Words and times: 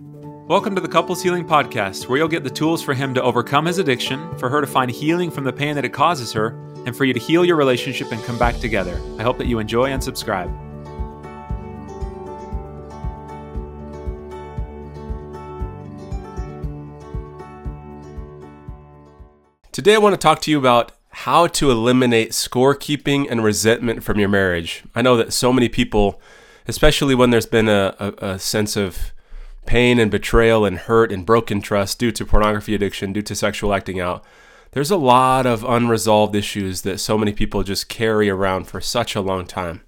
Welcome 0.00 0.74
to 0.74 0.80
the 0.80 0.88
Couples 0.88 1.22
Healing 1.22 1.46
Podcast, 1.46 2.08
where 2.08 2.18
you'll 2.18 2.28
get 2.28 2.42
the 2.42 2.50
tools 2.50 2.82
for 2.82 2.94
him 2.94 3.14
to 3.14 3.22
overcome 3.22 3.66
his 3.66 3.78
addiction, 3.78 4.36
for 4.38 4.48
her 4.48 4.60
to 4.60 4.66
find 4.66 4.90
healing 4.90 5.30
from 5.30 5.44
the 5.44 5.52
pain 5.52 5.74
that 5.74 5.84
it 5.84 5.92
causes 5.92 6.32
her, 6.32 6.58
and 6.86 6.96
for 6.96 7.04
you 7.04 7.12
to 7.12 7.20
heal 7.20 7.44
your 7.44 7.56
relationship 7.56 8.10
and 8.10 8.22
come 8.24 8.38
back 8.38 8.58
together. 8.58 9.00
I 9.18 9.22
hope 9.22 9.38
that 9.38 9.46
you 9.46 9.58
enjoy 9.58 9.90
and 9.90 10.02
subscribe. 10.02 10.50
Today, 19.70 19.94
I 19.94 19.98
want 19.98 20.14
to 20.14 20.18
talk 20.18 20.40
to 20.42 20.50
you 20.50 20.58
about 20.58 20.92
how 21.10 21.46
to 21.46 21.70
eliminate 21.70 22.30
scorekeeping 22.30 23.26
and 23.30 23.44
resentment 23.44 24.02
from 24.02 24.18
your 24.18 24.28
marriage. 24.28 24.82
I 24.94 25.02
know 25.02 25.16
that 25.16 25.32
so 25.32 25.52
many 25.52 25.68
people, 25.68 26.20
especially 26.66 27.14
when 27.14 27.30
there's 27.30 27.46
been 27.46 27.68
a, 27.68 27.94
a, 27.98 28.26
a, 28.32 28.38
sense 28.38 28.76
of 28.76 29.12
pain 29.70 30.00
and 30.00 30.10
betrayal 30.10 30.64
and 30.64 30.78
hurt 30.78 31.12
and 31.12 31.24
broken 31.24 31.62
trust 31.62 31.96
due 32.00 32.10
to 32.10 32.26
pornography 32.26 32.74
addiction, 32.74 33.12
due 33.12 33.22
to 33.22 33.36
sexual 33.36 33.72
acting 33.72 34.00
out, 34.00 34.24
there's 34.72 34.90
a 34.90 34.96
lot 34.96 35.46
of 35.46 35.62
unresolved 35.62 36.34
issues 36.34 36.82
that 36.82 36.98
so 36.98 37.16
many 37.16 37.32
people 37.32 37.62
just 37.62 37.88
carry 37.88 38.28
around 38.28 38.64
for 38.64 38.80
such 38.80 39.14
a 39.14 39.20
long 39.20 39.46
time. 39.46 39.82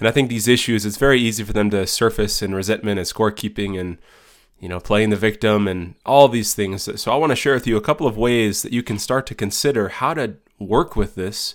And 0.00 0.08
I 0.08 0.10
think 0.10 0.28
these 0.28 0.48
issues, 0.48 0.84
it's 0.84 0.96
very 0.96 1.20
easy 1.20 1.44
for 1.44 1.52
them 1.52 1.70
to 1.70 1.86
surface 1.86 2.42
in 2.42 2.56
resentment 2.56 2.98
and 2.98 3.06
scorekeeping 3.06 3.78
and 3.78 3.98
you 4.58 4.68
know, 4.68 4.80
playing 4.80 5.10
the 5.10 5.16
victim 5.16 5.68
and 5.68 5.94
all 6.04 6.26
these 6.26 6.52
things. 6.52 6.88
So 7.00 7.12
I 7.12 7.16
want 7.16 7.30
to 7.30 7.36
share 7.36 7.54
with 7.54 7.68
you 7.68 7.76
a 7.76 7.80
couple 7.80 8.08
of 8.08 8.16
ways 8.16 8.62
that 8.62 8.72
you 8.72 8.82
can 8.82 8.98
start 8.98 9.26
to 9.26 9.34
consider 9.36 9.90
how 9.90 10.14
to 10.14 10.38
work 10.58 10.96
with 10.96 11.14
this 11.14 11.54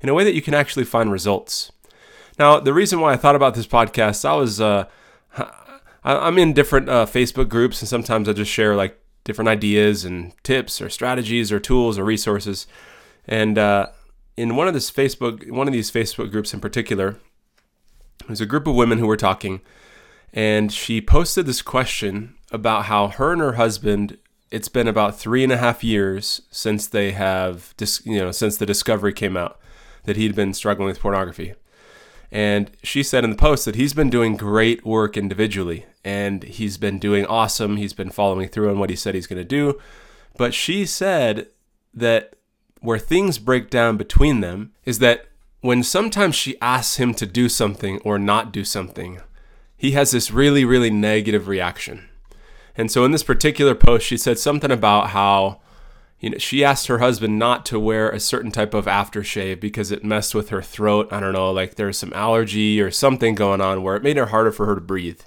in 0.00 0.08
a 0.08 0.14
way 0.14 0.24
that 0.24 0.34
you 0.34 0.40
can 0.40 0.54
actually 0.54 0.86
find 0.86 1.12
results. 1.12 1.70
Now, 2.38 2.60
the 2.60 2.72
reason 2.72 2.98
why 2.98 3.12
I 3.12 3.16
thought 3.16 3.36
about 3.36 3.54
this 3.54 3.66
podcast, 3.66 4.24
I 4.24 4.36
was, 4.36 4.58
uh, 4.58 4.86
I'm 6.04 6.38
in 6.38 6.52
different 6.52 6.88
uh, 6.88 7.06
Facebook 7.06 7.48
groups, 7.48 7.80
and 7.80 7.88
sometimes 7.88 8.28
I 8.28 8.32
just 8.32 8.50
share 8.50 8.76
like 8.76 9.00
different 9.24 9.48
ideas 9.48 10.04
and 10.04 10.32
tips 10.42 10.82
or 10.82 10.90
strategies 10.90 11.50
or 11.50 11.58
tools 11.58 11.98
or 11.98 12.04
resources. 12.04 12.66
And 13.26 13.56
uh, 13.56 13.86
in 14.36 14.54
one 14.54 14.68
of 14.68 14.74
this 14.74 14.90
Facebook, 14.90 15.50
one 15.50 15.66
of 15.66 15.72
these 15.72 15.90
Facebook 15.90 16.30
groups 16.30 16.52
in 16.52 16.60
particular, 16.60 17.18
there's 18.26 18.40
a 18.40 18.46
group 18.46 18.66
of 18.66 18.74
women 18.74 18.98
who 18.98 19.06
were 19.06 19.16
talking, 19.16 19.62
and 20.32 20.72
she 20.72 21.00
posted 21.00 21.46
this 21.46 21.62
question 21.62 22.34
about 22.50 22.84
how 22.84 23.08
her 23.08 23.32
and 23.32 23.40
her 23.40 23.54
husband 23.54 24.18
it's 24.50 24.68
been 24.68 24.86
about 24.86 25.18
three 25.18 25.42
and 25.42 25.52
a 25.52 25.56
half 25.56 25.82
years 25.82 26.42
since 26.50 26.86
they 26.86 27.10
have 27.10 27.74
you 28.04 28.18
know 28.20 28.30
since 28.30 28.56
the 28.56 28.64
discovery 28.66 29.12
came 29.12 29.36
out 29.36 29.58
that 30.04 30.16
he'd 30.16 30.36
been 30.36 30.54
struggling 30.54 30.86
with 30.86 31.00
pornography 31.00 31.54
and 32.30 32.70
she 32.84 33.02
said 33.02 33.24
in 33.24 33.30
the 33.30 33.36
post 33.36 33.64
that 33.64 33.74
he's 33.74 33.92
been 33.92 34.10
doing 34.10 34.36
great 34.36 34.86
work 34.86 35.16
individually 35.16 35.86
and 36.04 36.42
he's 36.44 36.76
been 36.76 36.98
doing 36.98 37.26
awesome 37.26 37.76
he's 37.76 37.92
been 37.92 38.10
following 38.10 38.48
through 38.48 38.70
on 38.70 38.78
what 38.78 38.90
he 38.90 38.96
said 38.96 39.14
he's 39.14 39.26
going 39.26 39.38
to 39.40 39.44
do 39.44 39.80
but 40.36 40.52
she 40.52 40.84
said 40.84 41.48
that 41.92 42.34
where 42.80 42.98
things 42.98 43.38
break 43.38 43.70
down 43.70 43.96
between 43.96 44.40
them 44.40 44.72
is 44.84 44.98
that 44.98 45.26
when 45.60 45.82
sometimes 45.82 46.34
she 46.34 46.60
asks 46.60 46.96
him 46.96 47.14
to 47.14 47.24
do 47.24 47.48
something 47.48 47.98
or 48.00 48.18
not 48.18 48.52
do 48.52 48.64
something 48.64 49.20
he 49.76 49.92
has 49.92 50.10
this 50.10 50.30
really 50.30 50.64
really 50.64 50.90
negative 50.90 51.48
reaction 51.48 52.08
and 52.76 52.90
so 52.90 53.04
in 53.04 53.12
this 53.12 53.22
particular 53.22 53.74
post, 53.74 54.06
she 54.06 54.16
said 54.16 54.38
something 54.38 54.70
about 54.70 55.10
how 55.10 55.60
you 56.20 56.30
know 56.30 56.38
she 56.38 56.64
asked 56.64 56.86
her 56.86 56.98
husband 56.98 57.38
not 57.38 57.64
to 57.66 57.78
wear 57.78 58.10
a 58.10 58.20
certain 58.20 58.50
type 58.50 58.74
of 58.74 58.86
aftershave 58.86 59.60
because 59.60 59.90
it 59.90 60.04
messed 60.04 60.34
with 60.34 60.48
her 60.48 60.62
throat. 60.62 61.08
I 61.12 61.20
don't 61.20 61.32
know, 61.32 61.50
like 61.52 61.76
there's 61.76 61.98
some 61.98 62.12
allergy 62.14 62.80
or 62.80 62.90
something 62.90 63.34
going 63.34 63.60
on 63.60 63.82
where 63.82 63.96
it 63.96 64.02
made 64.02 64.16
it 64.16 64.28
harder 64.28 64.52
for 64.52 64.66
her 64.66 64.74
to 64.74 64.80
breathe. 64.80 65.20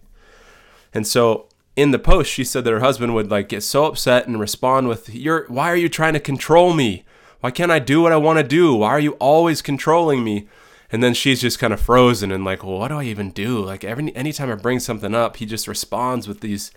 And 0.94 1.06
so 1.06 1.48
in 1.76 1.92
the 1.92 2.00
post, 2.00 2.32
she 2.32 2.44
said 2.44 2.64
that 2.64 2.72
her 2.72 2.80
husband 2.80 3.14
would 3.14 3.30
like 3.30 3.50
get 3.50 3.64
so 3.64 3.86
upset 3.86 4.28
and 4.28 4.40
respond 4.40 4.88
with, 4.88 5.14
"You're 5.14 5.46
why 5.48 5.72
are 5.72 5.76
you 5.76 5.90
trying 5.90 6.14
to 6.14 6.20
control 6.20 6.74
me? 6.74 7.06
Why 7.40 7.52
can't 7.52 7.72
I 7.72 7.80
do 7.80 8.02
what 8.02 8.12
I 8.12 8.18
want 8.18 8.40
to 8.40 8.44
do? 8.44 8.74
Why 8.74 8.90
are 8.90 9.00
you 9.00 9.14
always 9.14 9.62
controlling 9.62 10.24
me?" 10.24 10.48
And 10.92 11.04
then 11.04 11.14
she's 11.14 11.42
just 11.42 11.60
kind 11.60 11.74
of 11.74 11.80
frozen 11.80 12.32
and 12.32 12.44
like, 12.44 12.64
"Well, 12.64 12.80
what 12.80 12.88
do 12.88 13.00
I 13.00 13.04
even 13.04 13.32
do?" 13.32 13.64
Like 13.64 13.84
every 13.84 14.16
anytime 14.16 14.52
I 14.52 14.56
bring 14.56 14.80
something 14.80 15.14
up, 15.14 15.38
he 15.38 15.46
just 15.46 15.68
responds 15.68 16.28
with 16.28 16.42
these 16.42 16.72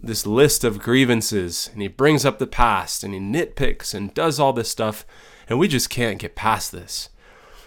this 0.00 0.26
list 0.26 0.64
of 0.64 0.80
grievances 0.80 1.70
and 1.72 1.80
he 1.80 1.88
brings 1.88 2.24
up 2.24 2.38
the 2.38 2.46
past 2.46 3.04
and 3.04 3.14
he 3.14 3.20
nitpicks 3.20 3.94
and 3.94 4.12
does 4.12 4.40
all 4.40 4.52
this 4.52 4.68
stuff 4.68 5.06
and 5.48 5.58
we 5.58 5.68
just 5.68 5.88
can't 5.88 6.18
get 6.18 6.34
past 6.34 6.72
this. 6.72 7.10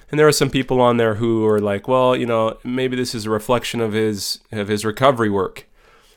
And 0.09 0.19
there 0.19 0.27
are 0.27 0.33
some 0.33 0.49
people 0.49 0.79
on 0.79 0.97
there 0.97 1.15
who 1.15 1.45
are 1.45 1.59
like, 1.59 1.87
well, 1.87 2.15
you 2.15 2.25
know, 2.25 2.57
maybe 2.63 2.95
this 2.95 3.13
is 3.13 3.25
a 3.25 3.29
reflection 3.29 3.81
of 3.81 3.93
his 3.93 4.39
of 4.51 4.67
his 4.67 4.85
recovery 4.85 5.29
work. 5.29 5.65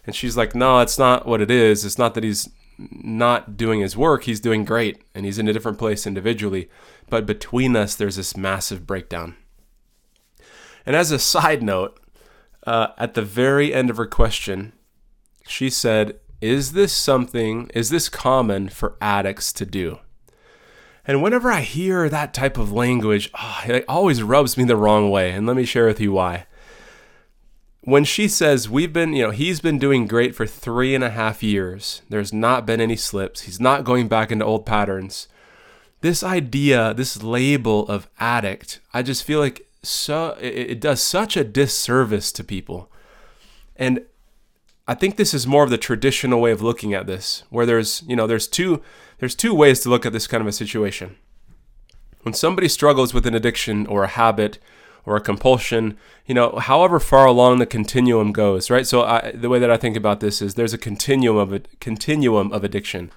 And 0.06 0.14
she's 0.14 0.36
like, 0.36 0.54
no, 0.54 0.80
it's 0.80 0.98
not 0.98 1.26
what 1.26 1.40
it 1.40 1.50
is. 1.50 1.84
It's 1.84 1.98
not 1.98 2.14
that 2.14 2.24
he's 2.24 2.48
not 2.78 3.56
doing 3.56 3.80
his 3.80 3.96
work. 3.96 4.24
He's 4.24 4.40
doing 4.40 4.64
great 4.64 5.02
and 5.14 5.26
he's 5.26 5.38
in 5.38 5.48
a 5.48 5.52
different 5.52 5.78
place 5.78 6.06
individually. 6.06 6.68
But 7.08 7.26
between 7.26 7.76
us, 7.76 7.94
there's 7.94 8.16
this 8.16 8.36
massive 8.36 8.86
breakdown. 8.86 9.36
And 10.86 10.96
as 10.96 11.10
a 11.10 11.18
side 11.18 11.62
note, 11.62 12.00
uh, 12.66 12.88
at 12.98 13.14
the 13.14 13.22
very 13.22 13.74
end 13.74 13.90
of 13.90 13.96
her 13.96 14.06
question, 14.06 14.72
she 15.46 15.70
said, 15.70 16.18
Is 16.40 16.72
this 16.72 16.92
something, 16.92 17.70
is 17.74 17.90
this 17.90 18.08
common 18.08 18.68
for 18.68 18.96
addicts 19.00 19.52
to 19.54 19.66
do? 19.66 19.98
And 21.06 21.22
whenever 21.22 21.50
I 21.50 21.60
hear 21.60 22.08
that 22.08 22.34
type 22.34 22.58
of 22.58 22.72
language, 22.72 23.30
oh, 23.34 23.62
it 23.66 23.84
always 23.88 24.22
rubs 24.22 24.56
me 24.56 24.64
the 24.64 24.76
wrong 24.76 25.10
way. 25.10 25.32
And 25.32 25.46
let 25.46 25.56
me 25.56 25.64
share 25.64 25.86
with 25.86 26.00
you 26.00 26.12
why. 26.12 26.46
When 27.82 28.04
she 28.04 28.28
says, 28.28 28.68
We've 28.68 28.92
been, 28.92 29.12
you 29.14 29.24
know, 29.24 29.30
he's 29.30 29.60
been 29.60 29.78
doing 29.78 30.06
great 30.06 30.34
for 30.34 30.46
three 30.46 30.94
and 30.94 31.02
a 31.02 31.10
half 31.10 31.42
years, 31.42 32.02
there's 32.08 32.32
not 32.32 32.66
been 32.66 32.80
any 32.80 32.96
slips, 32.96 33.42
he's 33.42 33.60
not 33.60 33.84
going 33.84 34.08
back 34.08 34.30
into 34.30 34.44
old 34.44 34.66
patterns. 34.66 35.28
This 36.02 36.22
idea, 36.22 36.94
this 36.94 37.22
label 37.22 37.86
of 37.88 38.08
addict, 38.18 38.80
I 38.94 39.02
just 39.02 39.24
feel 39.24 39.38
like 39.38 39.66
so 39.82 40.36
it, 40.40 40.54
it 40.70 40.80
does 40.80 41.02
such 41.02 41.36
a 41.36 41.44
disservice 41.44 42.32
to 42.32 42.44
people. 42.44 42.90
And 43.76 44.04
I 44.86 44.94
think 44.94 45.16
this 45.16 45.32
is 45.32 45.46
more 45.46 45.64
of 45.64 45.70
the 45.70 45.78
traditional 45.78 46.40
way 46.40 46.50
of 46.50 46.62
looking 46.62 46.94
at 46.94 47.06
this, 47.06 47.44
where 47.48 47.64
there's, 47.64 48.02
you 48.06 48.16
know, 48.16 48.26
there's 48.26 48.48
two 48.48 48.82
there's 49.18 49.34
two 49.34 49.54
ways 49.54 49.80
to 49.80 49.90
look 49.90 50.06
at 50.06 50.12
this 50.12 50.26
kind 50.26 50.40
of 50.40 50.46
a 50.46 50.52
situation. 50.52 51.16
When 52.22 52.34
somebody 52.34 52.68
struggles 52.68 53.14
with 53.14 53.26
an 53.26 53.34
addiction 53.34 53.86
or 53.86 54.04
a 54.04 54.08
habit 54.08 54.58
or 55.06 55.16
a 55.16 55.20
compulsion, 55.20 55.96
you 56.26 56.34
know, 56.34 56.58
however 56.58 57.00
far 57.00 57.26
along 57.26 57.58
the 57.58 57.66
continuum 57.66 58.32
goes, 58.32 58.70
right? 58.70 58.86
So 58.86 59.02
I, 59.02 59.32
the 59.32 59.48
way 59.48 59.58
that 59.58 59.70
I 59.70 59.76
think 59.76 59.96
about 59.96 60.20
this 60.20 60.42
is 60.42 60.54
there's 60.54 60.74
a 60.74 60.78
continuum 60.78 61.36
of 61.36 61.52
a 61.52 61.60
continuum 61.80 62.52
of 62.52 62.64
addiction. 62.64 63.10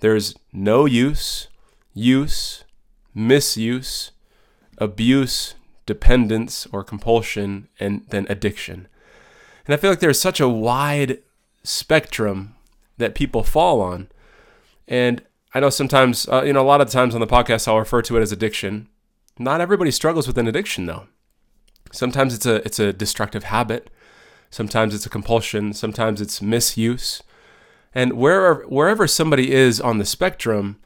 There's 0.00 0.34
no 0.52 0.84
use, 0.84 1.48
use, 1.94 2.64
misuse, 3.14 4.10
abuse, 4.78 5.54
dependence 5.86 6.66
or 6.72 6.82
compulsion, 6.82 7.68
and 7.78 8.04
then 8.08 8.26
addiction. 8.28 8.88
And 9.66 9.74
I 9.74 9.76
feel 9.76 9.90
like 9.90 10.00
there's 10.00 10.20
such 10.20 10.40
a 10.40 10.48
wide 10.48 11.18
spectrum 11.62 12.54
that 12.98 13.14
people 13.14 13.42
fall 13.42 13.80
on. 13.80 14.08
And 14.86 15.22
I 15.54 15.60
know 15.60 15.70
sometimes, 15.70 16.28
uh, 16.28 16.42
you 16.42 16.52
know, 16.52 16.62
a 16.62 16.66
lot 16.66 16.80
of 16.80 16.90
times 16.90 17.14
on 17.14 17.20
the 17.20 17.26
podcast, 17.26 17.68
I'll 17.68 17.78
refer 17.78 18.02
to 18.02 18.16
it 18.16 18.22
as 18.22 18.32
addiction. 18.32 18.88
Not 19.38 19.60
everybody 19.60 19.90
struggles 19.90 20.26
with 20.26 20.38
an 20.38 20.46
addiction, 20.46 20.86
though. 20.86 21.06
Sometimes 21.94 22.34
it's 22.34 22.46
a 22.46 22.56
it's 22.64 22.78
a 22.78 22.92
destructive 22.92 23.44
habit. 23.44 23.90
Sometimes 24.50 24.94
it's 24.94 25.06
a 25.06 25.10
compulsion. 25.10 25.72
Sometimes 25.72 26.20
it's 26.20 26.42
misuse. 26.42 27.22
And 27.94 28.14
wherever 28.14 28.64
wherever 28.68 29.06
somebody 29.06 29.52
is 29.52 29.80
on 29.80 29.98
the 29.98 30.04
spectrum, 30.04 30.78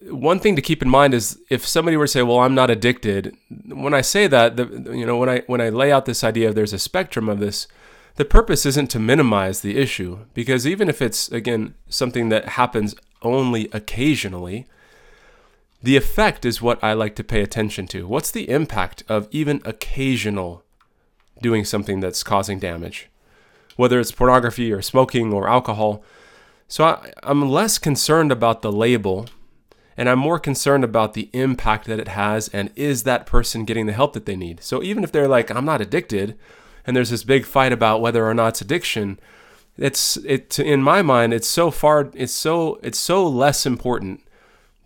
one 0.00 0.38
thing 0.38 0.56
to 0.56 0.62
keep 0.62 0.82
in 0.82 0.88
mind 0.88 1.14
is 1.14 1.38
if 1.48 1.66
somebody 1.66 1.96
were 1.96 2.06
to 2.06 2.12
say, 2.12 2.22
"Well, 2.22 2.40
I'm 2.40 2.54
not 2.54 2.70
addicted," 2.70 3.36
when 3.66 3.94
I 3.94 4.00
say 4.00 4.26
that, 4.26 4.56
the, 4.56 4.66
you 4.92 5.06
know, 5.06 5.16
when 5.16 5.28
I 5.28 5.42
when 5.46 5.60
I 5.60 5.68
lay 5.68 5.92
out 5.92 6.06
this 6.06 6.24
idea 6.24 6.48
of 6.48 6.54
there's 6.54 6.72
a 6.72 6.78
spectrum 6.78 7.28
of 7.28 7.38
this, 7.38 7.68
the 8.16 8.24
purpose 8.24 8.66
isn't 8.66 8.90
to 8.90 8.98
minimize 8.98 9.60
the 9.60 9.76
issue 9.78 10.18
because 10.34 10.66
even 10.66 10.88
if 10.88 11.00
it's 11.00 11.30
again 11.30 11.74
something 11.88 12.28
that 12.28 12.50
happens 12.50 12.94
only 13.22 13.68
occasionally, 13.72 14.66
the 15.84 15.96
effect 15.98 16.46
is 16.46 16.62
what 16.62 16.82
I 16.82 16.94
like 16.94 17.14
to 17.16 17.22
pay 17.22 17.42
attention 17.42 17.86
to. 17.88 18.08
What's 18.08 18.30
the 18.30 18.48
impact 18.48 19.02
of 19.06 19.28
even 19.30 19.60
occasional 19.66 20.64
doing 21.42 21.66
something 21.66 22.00
that's 22.00 22.22
causing 22.22 22.58
damage, 22.58 23.10
whether 23.76 24.00
it's 24.00 24.10
pornography 24.10 24.72
or 24.72 24.80
smoking 24.80 25.30
or 25.30 25.46
alcohol? 25.46 26.02
So 26.68 26.84
I, 26.84 27.12
I'm 27.22 27.50
less 27.50 27.76
concerned 27.76 28.32
about 28.32 28.62
the 28.62 28.72
label 28.72 29.26
and 29.94 30.08
I'm 30.08 30.18
more 30.18 30.38
concerned 30.38 30.84
about 30.84 31.12
the 31.12 31.28
impact 31.34 31.86
that 31.86 32.00
it 32.00 32.08
has 32.08 32.48
and 32.48 32.70
is 32.74 33.02
that 33.02 33.26
person 33.26 33.66
getting 33.66 33.84
the 33.84 33.92
help 33.92 34.14
that 34.14 34.24
they 34.24 34.36
need. 34.36 34.62
So 34.62 34.82
even 34.82 35.04
if 35.04 35.12
they're 35.12 35.28
like, 35.28 35.50
I'm 35.50 35.66
not 35.66 35.82
addicted, 35.82 36.38
and 36.86 36.96
there's 36.96 37.10
this 37.10 37.24
big 37.24 37.44
fight 37.44 37.74
about 37.74 38.00
whether 38.00 38.24
or 38.26 38.32
not 38.32 38.48
it's 38.48 38.62
addiction, 38.62 39.20
it's 39.76 40.16
it 40.18 40.58
in 40.58 40.80
my 40.80 41.02
mind 41.02 41.34
it's 41.34 41.48
so 41.48 41.68
far 41.68 42.08
it's 42.14 42.32
so 42.32 42.78
it's 42.82 42.98
so 42.98 43.26
less 43.26 43.66
important 43.66 44.23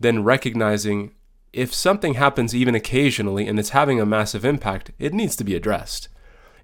than 0.01 0.25
recognizing 0.25 1.13
if 1.53 1.75
something 1.75 2.15
happens 2.15 2.55
even 2.55 2.75
occasionally 2.75 3.47
and 3.47 3.59
it's 3.59 3.71
having 3.71 4.01
a 4.01 4.07
massive 4.07 4.45
impact, 4.45 4.93
it 4.99 5.15
needs 5.15 5.35
to 5.37 5.45
be 5.45 5.55
addressed. 5.55 6.09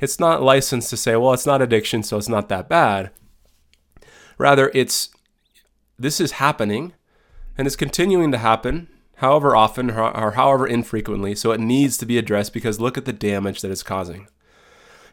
It's 0.00 0.20
not 0.20 0.42
licensed 0.42 0.90
to 0.90 0.96
say, 0.96 1.16
well, 1.16 1.32
it's 1.32 1.46
not 1.46 1.62
addiction, 1.62 2.02
so 2.02 2.18
it's 2.18 2.28
not 2.28 2.48
that 2.48 2.68
bad. 2.68 3.10
Rather, 4.38 4.70
it's 4.74 5.10
this 5.98 6.20
is 6.20 6.32
happening 6.32 6.92
and 7.56 7.66
it's 7.66 7.76
continuing 7.76 8.32
to 8.32 8.38
happen 8.38 8.88
however 9.16 9.54
often 9.54 9.90
or 9.90 10.32
however 10.32 10.66
infrequently. 10.66 11.34
So 11.34 11.52
it 11.52 11.60
needs 11.60 11.96
to 11.98 12.06
be 12.06 12.18
addressed 12.18 12.52
because 12.52 12.80
look 12.80 12.98
at 12.98 13.04
the 13.04 13.12
damage 13.12 13.60
that 13.60 13.70
it's 13.70 13.82
causing. 13.82 14.26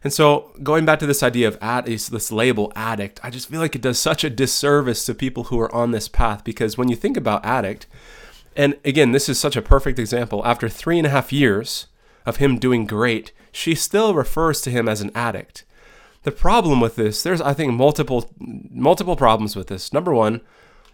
And 0.04 0.12
so, 0.12 0.52
going 0.64 0.86
back 0.86 1.00
to 1.00 1.06
this 1.06 1.22
idea 1.22 1.48
of 1.48 1.58
ad, 1.62 1.86
this 1.86 2.32
label 2.32 2.74
addict, 2.76 3.20
I 3.24 3.30
just 3.30 3.50
feel 3.50 3.60
like 3.60 3.76
it 3.76 3.82
does 3.82 4.00
such 4.00 4.24
a 4.24 4.32
disservice 4.32 5.06
to 5.06 5.14
people 5.14 5.46
who 5.46 5.60
are 5.60 5.74
on 5.74 5.92
this 5.92 6.08
path 6.08 6.44
because 6.44 6.78
when 6.78 6.90
you 6.90 6.96
think 6.96 7.18
about 7.18 7.46
addict, 7.46 7.86
and 8.56 8.78
again, 8.84 9.12
this 9.12 9.30
is 9.30 9.40
such 9.40 9.56
a 9.56 9.62
perfect 9.62 10.00
example. 10.00 10.42
After 10.46 10.68
three 10.68 10.98
and 10.98 11.06
a 11.06 11.12
half 11.12 11.32
years 11.32 11.88
of 12.26 12.38
him 12.38 12.58
doing 12.58 12.86
great, 12.86 13.32
she 13.52 13.76
still 13.76 14.14
refers 14.14 14.62
to 14.62 14.72
him 14.72 14.90
as 14.90 15.02
an 15.02 15.12
addict. 15.14 15.66
The 16.24 16.32
problem 16.32 16.82
with 16.82 16.96
this, 16.96 17.22
there's 17.22 17.42
I 17.42 17.54
think 17.54 17.74
multiple 17.74 18.32
multiple 18.40 19.16
problems 19.16 19.56
with 19.56 19.68
this. 19.68 19.94
Number 19.94 20.14
one, 20.14 20.42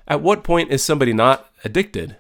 at 0.08 0.22
what 0.22 0.44
point 0.44 0.72
is 0.72 0.84
somebody 0.84 1.14
not 1.14 1.50
addicted? 1.64 2.18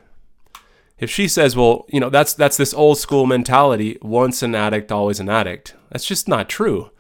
If 1.00 1.10
she 1.10 1.28
says, 1.28 1.56
well, 1.56 1.86
you 1.90 2.00
know, 2.00 2.10
that's 2.10 2.34
that's 2.34 2.58
this 2.58 2.74
old 2.74 2.98
school 2.98 3.26
mentality, 3.26 3.98
once 4.02 4.42
an 4.42 4.56
addict, 4.56 4.92
always 4.92 5.20
an 5.20 5.30
addict. 5.30 5.76
That's 5.90 6.06
just 6.06 6.28
not 6.28 6.50
true. 6.50 6.92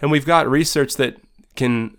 And 0.00 0.10
we've 0.10 0.26
got 0.26 0.48
research 0.48 0.94
that 0.94 1.16
can 1.54 1.96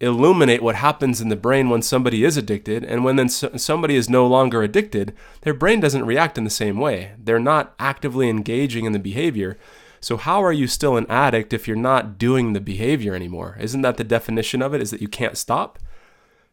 illuminate 0.00 0.62
what 0.62 0.74
happens 0.74 1.20
in 1.20 1.28
the 1.28 1.36
brain 1.36 1.68
when 1.70 1.82
somebody 1.82 2.24
is 2.24 2.36
addicted 2.36 2.84
and 2.84 3.04
when 3.04 3.16
then 3.16 3.28
somebody 3.28 3.96
is 3.96 4.10
no 4.10 4.26
longer 4.26 4.62
addicted, 4.62 5.14
their 5.42 5.54
brain 5.54 5.80
doesn't 5.80 6.04
react 6.04 6.36
in 6.36 6.44
the 6.44 6.50
same 6.50 6.78
way. 6.78 7.12
They're 7.18 7.38
not 7.38 7.74
actively 7.78 8.28
engaging 8.28 8.84
in 8.84 8.92
the 8.92 8.98
behavior. 8.98 9.56
So 10.00 10.16
how 10.16 10.42
are 10.44 10.52
you 10.52 10.66
still 10.66 10.96
an 10.96 11.06
addict 11.08 11.52
if 11.52 11.66
you're 11.66 11.76
not 11.76 12.18
doing 12.18 12.52
the 12.52 12.60
behavior 12.60 13.14
anymore? 13.14 13.56
Isn't 13.60 13.82
that 13.82 13.96
the 13.96 14.04
definition 14.04 14.60
of 14.60 14.74
it 14.74 14.82
is 14.82 14.90
that 14.90 15.00
you 15.00 15.08
can't 15.08 15.38
stop? 15.38 15.78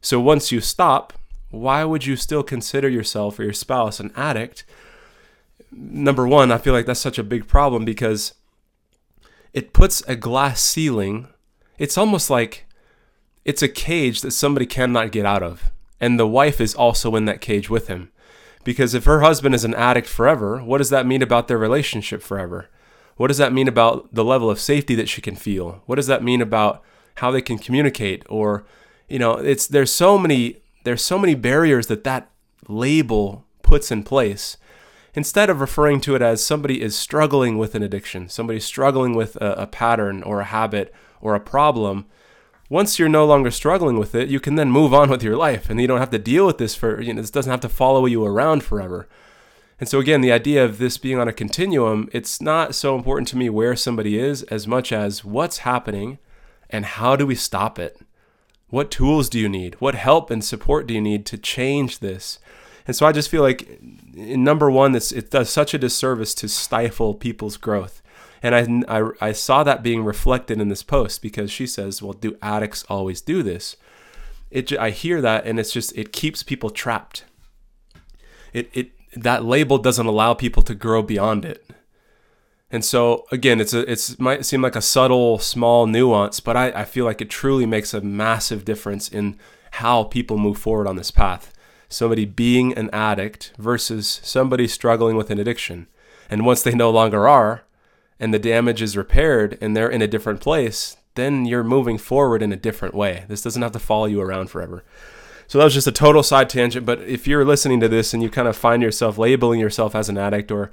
So 0.01 0.19
once 0.19 0.51
you 0.51 0.61
stop, 0.61 1.13
why 1.51 1.83
would 1.83 2.06
you 2.06 2.15
still 2.15 2.44
consider 2.44 2.89
yourself 2.89 3.38
or 3.38 3.44
your 3.44 3.53
spouse 3.53 4.00
an 4.00 4.12
addict? 4.15 4.65
Number 5.71 6.27
one, 6.27 6.51
I 6.51 6.57
feel 6.57 6.74
like 6.74 6.86
that's 6.86 7.00
such 7.00 7.19
a 7.19 7.24
big 7.24 7.48
problem 7.48 7.86
because 7.86 8.33
it 9.53 9.74
puts 9.74 10.01
a 10.07 10.15
glass 10.15 10.62
ceiling. 10.62 11.27
It's 11.77 11.98
almost 11.98 12.30
like 12.30 12.65
it's 13.45 13.62
a 13.62 13.68
cage 13.68 14.21
that 14.21 14.31
somebody 14.31 14.65
cannot 14.65 15.12
get 15.12 15.25
out 15.25 15.44
of. 15.44 15.71
And 16.00 16.19
the 16.19 16.27
wife 16.27 16.59
is 16.59 16.74
also 16.74 17.15
in 17.15 17.25
that 17.25 17.42
cage 17.42 17.69
with 17.69 17.88
him. 17.88 18.12
Because 18.63 18.94
if 18.94 19.06
her 19.06 19.21
husband 19.21 19.56
is 19.56 19.63
an 19.63 19.75
addict 19.75 20.07
forever, 20.07 20.63
what 20.63 20.77
does 20.77 20.89
that 20.89 21.06
mean 21.06 21.21
about 21.21 21.48
their 21.48 21.57
relationship 21.57 22.21
forever? 22.21 22.69
What 23.18 23.27
does 23.27 23.38
that 23.38 23.53
mean 23.53 23.68
about 23.68 24.13
the 24.13 24.24
level 24.24 24.50
of 24.50 24.59
safety 24.59 24.95
that 24.95 25.09
she 25.09 25.21
can 25.21 25.36
feel? 25.36 25.83
What 25.86 25.95
does 25.95 26.07
that 26.07 26.24
mean 26.24 26.42
about 26.42 26.83
how 27.15 27.31
they 27.31 27.42
can 27.42 27.57
communicate? 27.57 28.24
Or, 28.30 28.65
you 29.07 29.19
know, 29.19 29.33
it's 29.33 29.68
there's 29.68 29.92
so 29.94 30.18
many 30.18 30.57
there's 30.83 31.04
so 31.04 31.18
many 31.18 31.36
barriers 31.36 31.88
that 31.88 32.04
that 32.04 32.30
label 32.68 33.45
puts 33.62 33.92
in 33.92 34.04
place. 34.04 34.57
Instead 35.13 35.50
of 35.50 35.60
referring 35.60 36.00
to 36.01 36.16
it 36.16 36.22
as 36.22 36.44
somebody 36.44 36.81
is 36.81 36.95
struggling 36.95 37.57
with 37.57 37.75
an 37.75 37.83
addiction, 37.83 38.30
somebody 38.30 38.60
struggling 38.60 39.13
with 39.13 39.36
a, 39.38 39.63
a 39.63 39.68
pattern 39.68 40.24
or 40.24 40.39
a 40.39 40.45
habit 40.45 40.94
or 41.19 41.36
a 41.36 41.39
problem, 41.39 42.06
once 42.69 42.98
you're 42.98 43.10
no 43.10 43.25
longer 43.25 43.51
struggling 43.51 44.00
with 44.00 44.16
it, 44.16 44.30
you 44.30 44.39
can 44.39 44.56
then 44.56 44.72
move 44.72 44.94
on 44.94 45.10
with 45.12 45.22
your 45.22 45.36
life 45.36 45.69
and 45.69 45.80
you 45.81 45.88
don't 45.88 46.00
have 46.00 46.10
to 46.10 46.19
deal 46.19 46.45
with 46.45 46.57
this 46.57 46.75
for, 46.75 47.01
you 47.01 47.13
know, 47.13 47.22
this 47.22 47.31
doesn't 47.31 47.51
have 47.51 47.60
to 47.60 47.69
follow 47.69 48.06
you 48.06 48.25
around 48.25 48.63
forever. 48.63 49.07
And 49.80 49.89
so, 49.89 50.00
again, 50.00 50.22
the 50.22 50.31
idea 50.31 50.63
of 50.63 50.77
this 50.77 51.00
being 51.00 51.18
on 51.18 51.27
a 51.27 51.34
continuum, 51.34 52.07
it's 52.13 52.39
not 52.39 52.75
so 52.75 52.95
important 52.95 53.27
to 53.30 53.38
me 53.38 53.50
where 53.50 53.75
somebody 53.75 54.18
is 54.18 54.44
as 54.44 54.68
much 54.68 54.92
as 54.92 55.25
what's 55.25 55.60
happening 55.60 56.19
and 56.69 56.86
how 56.86 57.16
do 57.16 57.25
we 57.25 57.36
stop 57.36 57.80
it. 57.80 58.00
What 58.71 58.89
tools 58.89 59.29
do 59.29 59.38
you 59.38 59.47
need? 59.47 59.75
What 59.79 59.95
help 59.95 60.31
and 60.31 60.44
support 60.44 60.88
do 60.88 60.94
you 60.94 61.01
need 61.01 61.25
to 61.27 61.38
change 61.38 62.00
this? 62.00 62.39
And 62.88 62.95
so 62.95 63.06
I 63.06 63.12
just 63.12 63.29
feel 63.29 63.44
like, 63.44 63.79
number 64.13 64.71
one, 64.71 64.94
this 64.94 65.12
it 65.12 65.29
does 65.29 65.50
such 65.50 65.73
a 65.73 65.77
disservice 65.77 66.33
to 66.35 66.47
stifle 66.47 67.13
people's 67.13 67.57
growth. 67.57 68.01
And 68.41 68.85
I, 68.88 69.00
I, 69.00 69.09
I 69.21 69.31
saw 69.33 69.63
that 69.63 69.83
being 69.83 70.03
reflected 70.03 70.59
in 70.59 70.69
this 70.69 70.83
post 70.83 71.21
because 71.21 71.51
she 71.51 71.68
says, 71.68 72.01
well, 72.01 72.13
do 72.13 72.38
addicts 72.41 72.83
always 72.89 73.21
do 73.21 73.44
this? 73.44 73.75
It, 74.50 74.71
I 74.79 74.89
hear 74.89 75.21
that 75.21 75.45
and 75.45 75.59
it's 75.59 75.71
just, 75.71 75.95
it 75.97 76.12
keeps 76.12 76.41
people 76.41 76.69
trapped. 76.69 77.25
It, 78.53 78.69
it, 78.74 78.91
that 79.15 79.45
label 79.45 79.77
doesn't 79.77 80.06
allow 80.06 80.33
people 80.33 80.63
to 80.63 80.74
grow 80.74 81.03
beyond 81.03 81.45
it. 81.45 81.69
And 82.71 82.85
so 82.85 83.25
again, 83.31 83.59
it's 83.59 83.73
a 83.73 83.89
it's 83.91 84.18
might 84.18 84.45
seem 84.45 84.62
like 84.62 84.75
a 84.75 84.81
subtle, 84.81 85.39
small 85.39 85.88
nuance, 85.88 86.39
but 86.39 86.56
I, 86.56 86.71
I 86.71 86.85
feel 86.85 87.06
like 87.06 87.21
it 87.21 87.29
truly 87.29 87.65
makes 87.65 87.94
a 87.94 88.01
massive 88.01 88.63
difference 88.63 89.09
in 89.09 89.38
how 89.71 90.06
people 90.06 90.38
move 90.38 90.57
forward 90.57 90.88
on 90.88 90.95
this 90.95 91.12
path. 91.12 91.53
Somebody 91.89 92.25
being 92.25 92.73
an 92.77 92.89
addict 92.91 93.53
versus 93.57 94.21
somebody 94.23 94.68
struggling 94.68 95.18
with 95.18 95.29
an 95.29 95.39
addiction. 95.39 95.88
And 96.29 96.45
once 96.45 96.63
they 96.63 96.73
no 96.73 96.89
longer 96.89 97.27
are, 97.27 97.63
and 98.21 98.33
the 98.33 98.39
damage 98.39 98.81
is 98.81 98.95
repaired 98.95 99.57
and 99.59 99.75
they're 99.75 99.89
in 99.89 100.01
a 100.01 100.07
different 100.07 100.39
place, 100.39 100.95
then 101.15 101.45
you're 101.45 101.63
moving 101.63 101.97
forward 101.97 102.41
in 102.41 102.53
a 102.53 102.57
different 102.57 102.95
way. 102.95 103.25
This 103.27 103.41
doesn't 103.41 103.62
have 103.62 103.71
to 103.74 103.79
follow 103.79 104.06
you 104.06 104.21
around 104.21 104.50
forever. 104.50 104.83
So 105.47 105.57
that 105.57 105.65
was 105.65 105.74
just 105.74 105.88
a 105.88 105.91
total 105.91 106.24
side 106.24 106.47
tangent. 106.47 106.85
But 106.85 107.01
if 107.01 107.27
you're 107.27 107.44
listening 107.44 107.81
to 107.81 107.89
this 107.89 108.13
and 108.13 108.24
you 108.24 108.29
kind 108.29 108.47
of 108.47 108.56
find 108.56 108.81
yourself 108.81 109.17
labeling 109.17 109.59
yourself 109.59 109.95
as 109.95 110.07
an 110.07 110.17
addict 110.17 110.51
or 110.51 110.71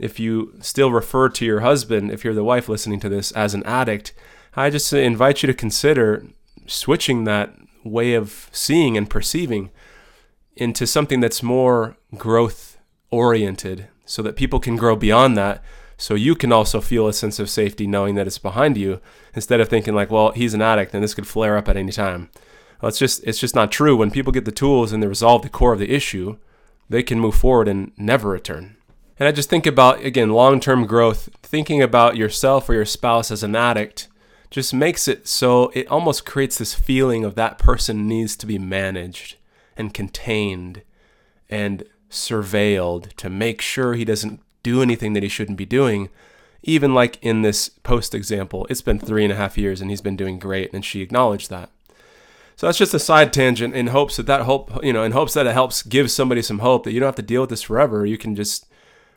if 0.00 0.18
you 0.18 0.54
still 0.60 0.90
refer 0.90 1.28
to 1.28 1.44
your 1.44 1.60
husband, 1.60 2.10
if 2.10 2.24
you're 2.24 2.34
the 2.34 2.42
wife 2.42 2.68
listening 2.68 2.98
to 3.00 3.08
this, 3.08 3.30
as 3.32 3.52
an 3.54 3.62
addict, 3.64 4.14
I 4.56 4.70
just 4.70 4.92
invite 4.92 5.42
you 5.42 5.46
to 5.46 5.54
consider 5.54 6.26
switching 6.66 7.24
that 7.24 7.54
way 7.84 8.14
of 8.14 8.48
seeing 8.50 8.96
and 8.96 9.08
perceiving 9.08 9.70
into 10.56 10.86
something 10.86 11.20
that's 11.20 11.42
more 11.42 11.96
growth 12.16 12.78
oriented 13.10 13.88
so 14.04 14.22
that 14.22 14.36
people 14.36 14.58
can 14.58 14.76
grow 14.76 14.96
beyond 14.96 15.36
that 15.36 15.62
so 15.96 16.14
you 16.14 16.34
can 16.34 16.50
also 16.50 16.80
feel 16.80 17.06
a 17.06 17.12
sense 17.12 17.38
of 17.38 17.50
safety 17.50 17.86
knowing 17.86 18.14
that 18.14 18.26
it's 18.26 18.38
behind 18.38 18.76
you 18.76 19.00
instead 19.34 19.60
of 19.60 19.68
thinking 19.68 19.94
like 19.94 20.10
well 20.10 20.32
he's 20.32 20.54
an 20.54 20.62
addict 20.62 20.94
and 20.94 21.04
this 21.04 21.14
could 21.14 21.26
flare 21.26 21.56
up 21.56 21.68
at 21.68 21.76
any 21.76 21.92
time. 21.92 22.30
Well, 22.80 22.88
it's 22.88 22.98
just 22.98 23.22
it's 23.24 23.38
just 23.38 23.54
not 23.54 23.70
true. 23.70 23.96
When 23.96 24.10
people 24.10 24.32
get 24.32 24.46
the 24.46 24.52
tools 24.52 24.92
and 24.92 25.02
they 25.02 25.06
resolve 25.06 25.42
the 25.42 25.50
core 25.50 25.74
of 25.74 25.78
the 25.78 25.94
issue 25.94 26.38
they 26.88 27.02
can 27.02 27.20
move 27.20 27.34
forward 27.34 27.68
and 27.68 27.92
never 27.96 28.30
return 28.30 28.76
and 29.20 29.28
I 29.28 29.32
just 29.32 29.50
think 29.50 29.66
about, 29.66 30.02
again, 30.02 30.30
long 30.30 30.60
term 30.60 30.86
growth, 30.86 31.28
thinking 31.42 31.82
about 31.82 32.16
yourself 32.16 32.68
or 32.70 32.74
your 32.74 32.86
spouse 32.86 33.30
as 33.30 33.42
an 33.42 33.54
addict 33.54 34.08
just 34.50 34.74
makes 34.74 35.06
it 35.06 35.28
so 35.28 35.70
it 35.74 35.86
almost 35.88 36.26
creates 36.26 36.58
this 36.58 36.74
feeling 36.74 37.24
of 37.24 37.36
that 37.36 37.58
person 37.58 38.08
needs 38.08 38.34
to 38.36 38.46
be 38.46 38.58
managed 38.58 39.36
and 39.76 39.94
contained 39.94 40.82
and 41.48 41.84
surveilled 42.10 43.12
to 43.14 43.30
make 43.30 43.60
sure 43.60 43.94
he 43.94 44.04
doesn't 44.04 44.40
do 44.62 44.82
anything 44.82 45.12
that 45.12 45.22
he 45.22 45.28
shouldn't 45.28 45.58
be 45.58 45.66
doing. 45.66 46.08
Even 46.62 46.94
like 46.94 47.22
in 47.22 47.42
this 47.42 47.68
post 47.68 48.14
example, 48.14 48.66
it's 48.68 48.82
been 48.82 48.98
three 48.98 49.24
and 49.24 49.32
a 49.32 49.36
half 49.36 49.56
years 49.56 49.80
and 49.80 49.90
he's 49.90 50.00
been 50.00 50.16
doing 50.16 50.38
great, 50.38 50.72
and 50.72 50.84
she 50.84 51.02
acknowledged 51.02 51.50
that. 51.50 51.70
So 52.56 52.66
that's 52.66 52.78
just 52.78 52.92
a 52.92 52.98
side 52.98 53.32
tangent 53.32 53.74
in 53.74 53.88
hopes 53.88 54.16
that 54.16 54.26
that 54.26 54.42
hope, 54.42 54.82
you 54.84 54.92
know, 54.92 55.02
in 55.04 55.12
hopes 55.12 55.34
that 55.34 55.46
it 55.46 55.52
helps 55.52 55.82
give 55.82 56.10
somebody 56.10 56.42
some 56.42 56.58
hope 56.58 56.84
that 56.84 56.92
you 56.92 57.00
don't 57.00 57.06
have 57.06 57.14
to 57.16 57.22
deal 57.22 57.42
with 57.42 57.50
this 57.50 57.62
forever. 57.62 58.04
You 58.04 58.18
can 58.18 58.34
just 58.34 58.66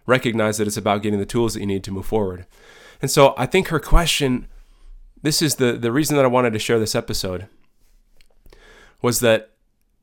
recognize 0.05 0.57
that 0.57 0.67
it's 0.67 0.77
about 0.77 1.01
getting 1.01 1.19
the 1.19 1.25
tools 1.25 1.53
that 1.53 1.61
you 1.61 1.65
need 1.65 1.83
to 1.83 1.91
move 1.91 2.05
forward. 2.05 2.45
And 3.01 3.11
so 3.11 3.33
I 3.37 3.45
think 3.45 3.67
her 3.67 3.79
question, 3.79 4.47
this 5.21 5.41
is 5.41 5.55
the, 5.55 5.73
the 5.73 5.91
reason 5.91 6.15
that 6.15 6.25
I 6.25 6.29
wanted 6.29 6.53
to 6.53 6.59
share 6.59 6.79
this 6.79 6.95
episode, 6.95 7.47
was 9.01 9.19
that 9.19 9.51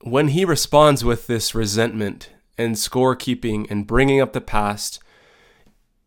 when 0.02 0.28
he 0.28 0.45
responds 0.45 1.04
with 1.04 1.26
this 1.26 1.54
resentment 1.54 2.30
and 2.59 2.75
scorekeeping 2.75 3.71
and 3.71 3.87
bringing 3.87 4.21
up 4.21 4.33
the 4.33 4.40
past, 4.40 5.00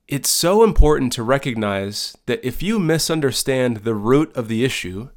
it's 0.07 0.29
so 0.29 0.63
important 0.63 1.13
to 1.13 1.23
recognize 1.23 2.15
that 2.25 2.45
if 2.45 2.61
you 2.61 2.77
misunderstand 2.77 3.77
the 3.77 3.95
root 3.95 4.35
of 4.35 4.47
the 4.47 4.63
issue, 4.63 5.09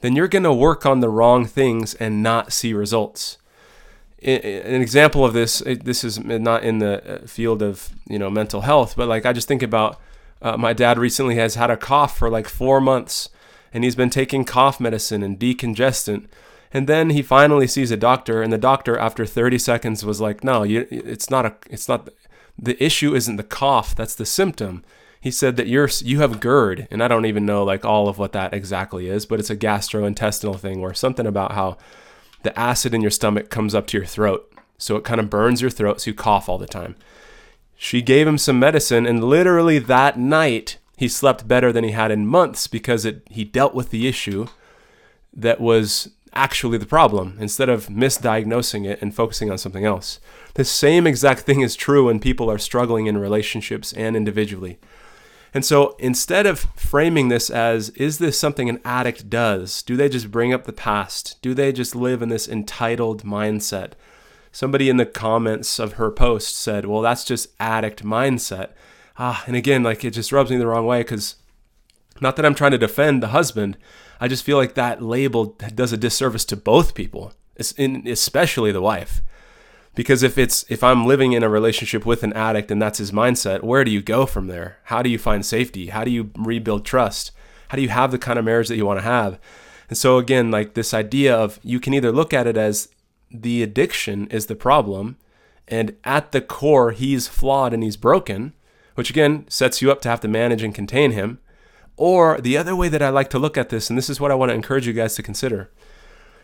then 0.00 0.14
you're 0.14 0.28
going 0.28 0.42
to 0.42 0.52
work 0.52 0.84
on 0.84 1.00
the 1.00 1.08
wrong 1.08 1.46
things 1.46 1.94
and 1.94 2.22
not 2.22 2.52
see 2.52 2.74
results 2.74 3.38
an 4.22 4.80
example 4.80 5.24
of 5.24 5.34
this 5.34 5.58
this 5.82 6.02
is 6.02 6.18
not 6.18 6.62
in 6.62 6.78
the 6.78 7.22
uh, 7.22 7.26
field 7.26 7.62
of 7.62 7.90
you 8.08 8.18
know 8.18 8.30
mental 8.30 8.62
health 8.62 8.94
but 8.96 9.08
like 9.08 9.26
i 9.26 9.32
just 9.32 9.48
think 9.48 9.62
about 9.62 10.00
uh, 10.42 10.56
my 10.56 10.72
dad 10.72 10.98
recently 10.98 11.36
has 11.36 11.54
had 11.54 11.70
a 11.70 11.76
cough 11.76 12.16
for 12.16 12.30
like 12.30 12.48
four 12.48 12.80
months 12.80 13.28
and 13.72 13.84
he's 13.84 13.94
been 13.94 14.10
taking 14.10 14.44
cough 14.44 14.80
medicine 14.80 15.22
and 15.22 15.38
decongestant 15.38 16.26
and 16.72 16.86
then 16.86 17.10
he 17.10 17.22
finally 17.22 17.66
sees 17.66 17.90
a 17.90 17.96
doctor 17.96 18.42
and 18.42 18.52
the 18.52 18.58
doctor 18.58 18.98
after 18.98 19.26
30 19.26 19.58
seconds 19.58 20.04
was 20.04 20.20
like 20.20 20.42
no 20.42 20.62
you, 20.62 20.86
it's 20.90 21.28
not 21.28 21.44
a 21.44 21.54
it's 21.68 21.88
not 21.88 22.08
the 22.58 22.82
issue 22.82 23.14
isn't 23.14 23.36
the 23.36 23.42
cough 23.42 23.94
that's 23.94 24.14
the 24.14 24.26
symptom. 24.26 24.82
He 25.20 25.30
said 25.30 25.56
that 25.56 25.66
you're 25.66 25.90
you 26.02 26.20
have 26.20 26.40
GERD 26.40 26.86
and 26.90 27.02
i 27.02 27.08
don't 27.08 27.26
even 27.26 27.44
know 27.44 27.64
like 27.64 27.84
all 27.84 28.08
of 28.08 28.16
what 28.16 28.32
that 28.32 28.54
exactly 28.54 29.08
is 29.08 29.26
but 29.26 29.40
it's 29.40 29.50
a 29.50 29.56
gastrointestinal 29.56 30.58
thing 30.58 30.80
or 30.80 30.94
something 30.94 31.26
about 31.26 31.52
how 31.52 31.76
the 32.42 32.58
acid 32.58 32.94
in 32.94 33.00
your 33.00 33.10
stomach 33.10 33.50
comes 33.50 33.74
up 33.74 33.86
to 33.88 33.98
your 33.98 34.06
throat. 34.06 34.52
So 34.78 34.96
it 34.96 35.04
kind 35.04 35.20
of 35.20 35.30
burns 35.30 35.60
your 35.60 35.70
throat, 35.70 36.00
so 36.00 36.10
you 36.10 36.14
cough 36.14 36.48
all 36.48 36.58
the 36.58 36.66
time. 36.66 36.96
She 37.76 38.02
gave 38.02 38.26
him 38.26 38.38
some 38.38 38.58
medicine, 38.58 39.06
and 39.06 39.24
literally 39.24 39.78
that 39.78 40.18
night, 40.18 40.78
he 40.96 41.08
slept 41.08 41.46
better 41.46 41.72
than 41.72 41.84
he 41.84 41.90
had 41.90 42.10
in 42.10 42.26
months 42.26 42.66
because 42.66 43.04
it, 43.04 43.22
he 43.30 43.44
dealt 43.44 43.74
with 43.74 43.90
the 43.90 44.06
issue 44.06 44.46
that 45.34 45.60
was 45.60 46.10
actually 46.32 46.78
the 46.78 46.86
problem 46.86 47.36
instead 47.40 47.68
of 47.68 47.88
misdiagnosing 47.88 48.86
it 48.86 49.00
and 49.00 49.14
focusing 49.14 49.50
on 49.50 49.58
something 49.58 49.84
else. 49.84 50.20
The 50.54 50.64
same 50.64 51.06
exact 51.06 51.40
thing 51.40 51.60
is 51.60 51.74
true 51.74 52.06
when 52.06 52.20
people 52.20 52.50
are 52.50 52.58
struggling 52.58 53.06
in 53.06 53.18
relationships 53.18 53.92
and 53.92 54.16
individually. 54.16 54.78
And 55.54 55.64
so 55.64 55.96
instead 55.98 56.46
of 56.46 56.66
framing 56.76 57.28
this 57.28 57.48
as, 57.50 57.88
is 57.90 58.18
this 58.18 58.38
something 58.38 58.68
an 58.68 58.80
addict 58.84 59.30
does? 59.30 59.82
Do 59.82 59.96
they 59.96 60.08
just 60.08 60.30
bring 60.30 60.52
up 60.52 60.64
the 60.64 60.72
past? 60.72 61.40
Do 61.40 61.54
they 61.54 61.72
just 61.72 61.96
live 61.96 62.20
in 62.22 62.28
this 62.28 62.48
entitled 62.48 63.24
mindset? 63.24 63.92
Somebody 64.52 64.88
in 64.88 64.96
the 64.96 65.06
comments 65.06 65.78
of 65.78 65.94
her 65.94 66.10
post 66.10 66.56
said, 66.56 66.86
well, 66.86 67.02
that's 67.02 67.24
just 67.24 67.48
addict 67.60 68.04
mindset. 68.04 68.70
Ah, 69.18 69.44
and 69.46 69.56
again, 69.56 69.82
like 69.82 70.04
it 70.04 70.12
just 70.12 70.32
rubs 70.32 70.50
me 70.50 70.56
the 70.56 70.66
wrong 70.66 70.86
way 70.86 71.00
because 71.00 71.36
not 72.20 72.36
that 72.36 72.44
I'm 72.44 72.54
trying 72.54 72.72
to 72.72 72.78
defend 72.78 73.22
the 73.22 73.28
husband, 73.28 73.76
I 74.20 74.28
just 74.28 74.44
feel 74.44 74.56
like 74.56 74.74
that 74.74 75.02
label 75.02 75.56
does 75.74 75.92
a 75.92 75.98
disservice 75.98 76.44
to 76.46 76.56
both 76.56 76.94
people, 76.94 77.32
especially 77.58 78.72
the 78.72 78.80
wife. 78.80 79.20
Because 79.96 80.22
if 80.22 80.36
it's 80.36 80.64
if 80.68 80.84
I'm 80.84 81.06
living 81.06 81.32
in 81.32 81.42
a 81.42 81.48
relationship 81.48 82.06
with 82.06 82.22
an 82.22 82.34
addict 82.34 82.70
and 82.70 82.80
that's 82.80 82.98
his 82.98 83.10
mindset, 83.10 83.62
where 83.62 83.82
do 83.82 83.90
you 83.90 84.02
go 84.02 84.26
from 84.26 84.46
there? 84.46 84.78
How 84.84 85.02
do 85.02 85.08
you 85.08 85.18
find 85.18 85.44
safety? 85.44 85.88
How 85.88 86.04
do 86.04 86.10
you 86.10 86.30
rebuild 86.36 86.84
trust? 86.84 87.32
How 87.70 87.76
do 87.76 87.82
you 87.82 87.88
have 87.88 88.12
the 88.12 88.18
kind 88.18 88.38
of 88.38 88.44
marriage 88.44 88.68
that 88.68 88.76
you 88.76 88.84
want 88.86 88.98
to 88.98 89.04
have? 89.04 89.40
And 89.88 89.96
so 89.96 90.18
again, 90.18 90.50
like 90.50 90.74
this 90.74 90.92
idea 90.92 91.34
of 91.34 91.58
you 91.62 91.80
can 91.80 91.94
either 91.94 92.12
look 92.12 92.34
at 92.34 92.46
it 92.46 92.58
as 92.58 92.90
the 93.30 93.62
addiction 93.62 94.26
is 94.28 94.46
the 94.46 94.54
problem 94.54 95.16
and 95.66 95.96
at 96.04 96.30
the 96.30 96.42
core 96.42 96.92
he's 96.92 97.26
flawed 97.26 97.72
and 97.72 97.82
he's 97.82 97.96
broken, 97.96 98.52
which 98.96 99.08
again 99.08 99.46
sets 99.48 99.80
you 99.80 99.90
up 99.90 100.02
to 100.02 100.10
have 100.10 100.20
to 100.20 100.28
manage 100.28 100.62
and 100.62 100.74
contain 100.74 101.12
him. 101.12 101.38
Or 101.96 102.38
the 102.38 102.58
other 102.58 102.76
way 102.76 102.90
that 102.90 103.00
I 103.00 103.08
like 103.08 103.30
to 103.30 103.38
look 103.38 103.56
at 103.56 103.70
this, 103.70 103.88
and 103.88 103.96
this 103.96 104.10
is 104.10 104.20
what 104.20 104.30
I 104.30 104.34
want 104.34 104.50
to 104.50 104.54
encourage 104.54 104.86
you 104.86 104.92
guys 104.92 105.14
to 105.14 105.22
consider, 105.22 105.70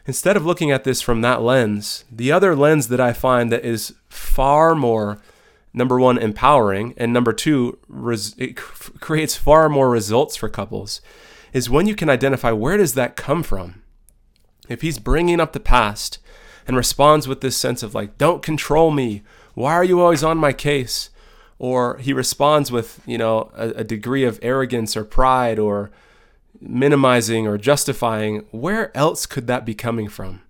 instead 0.06 0.36
of 0.36 0.44
looking 0.46 0.70
at 0.70 0.84
this 0.84 1.00
from 1.00 1.20
that 1.20 1.42
lens, 1.42 2.04
the 2.10 2.32
other 2.32 2.54
lens 2.56 2.88
that 2.88 3.00
I 3.00 3.12
find 3.12 3.52
that 3.52 3.64
is 3.64 3.94
far 4.08 4.74
more 4.74 5.18
number 5.74 5.98
one 5.98 6.18
empowering 6.18 6.94
and 6.96 7.12
number 7.12 7.32
two 7.32 7.78
res- 7.88 8.34
it 8.38 8.56
creates 8.56 9.36
far 9.36 9.68
more 9.68 9.90
results 9.90 10.36
for 10.36 10.48
couples 10.48 11.00
is 11.52 11.70
when 11.70 11.86
you 11.86 11.94
can 11.94 12.10
identify 12.10 12.50
where 12.50 12.76
does 12.76 12.94
that 12.94 13.16
come 13.16 13.42
from. 13.42 13.82
If 14.68 14.82
he's 14.82 14.98
bringing 14.98 15.40
up 15.40 15.52
the 15.52 15.60
past 15.60 16.18
and 16.66 16.76
responds 16.76 17.26
with 17.26 17.40
this 17.40 17.56
sense 17.56 17.82
of 17.82 17.94
like 17.94 18.18
don't 18.18 18.42
control 18.42 18.90
me. 18.90 19.22
Why 19.54 19.72
are 19.74 19.84
you 19.84 20.00
always 20.00 20.24
on 20.24 20.38
my 20.38 20.52
case? 20.52 21.10
Or 21.58 21.98
he 21.98 22.12
responds 22.12 22.72
with 22.72 23.00
you 23.06 23.18
know 23.18 23.50
a, 23.54 23.68
a 23.68 23.84
degree 23.84 24.24
of 24.24 24.38
arrogance 24.42 24.96
or 24.96 25.04
pride 25.04 25.58
or 25.58 25.90
minimizing 26.62 27.46
or 27.46 27.58
justifying, 27.58 28.44
where 28.50 28.96
else 28.96 29.26
could 29.26 29.46
that 29.46 29.66
be 29.66 29.74
coming 29.74 30.08
from? 30.08 30.42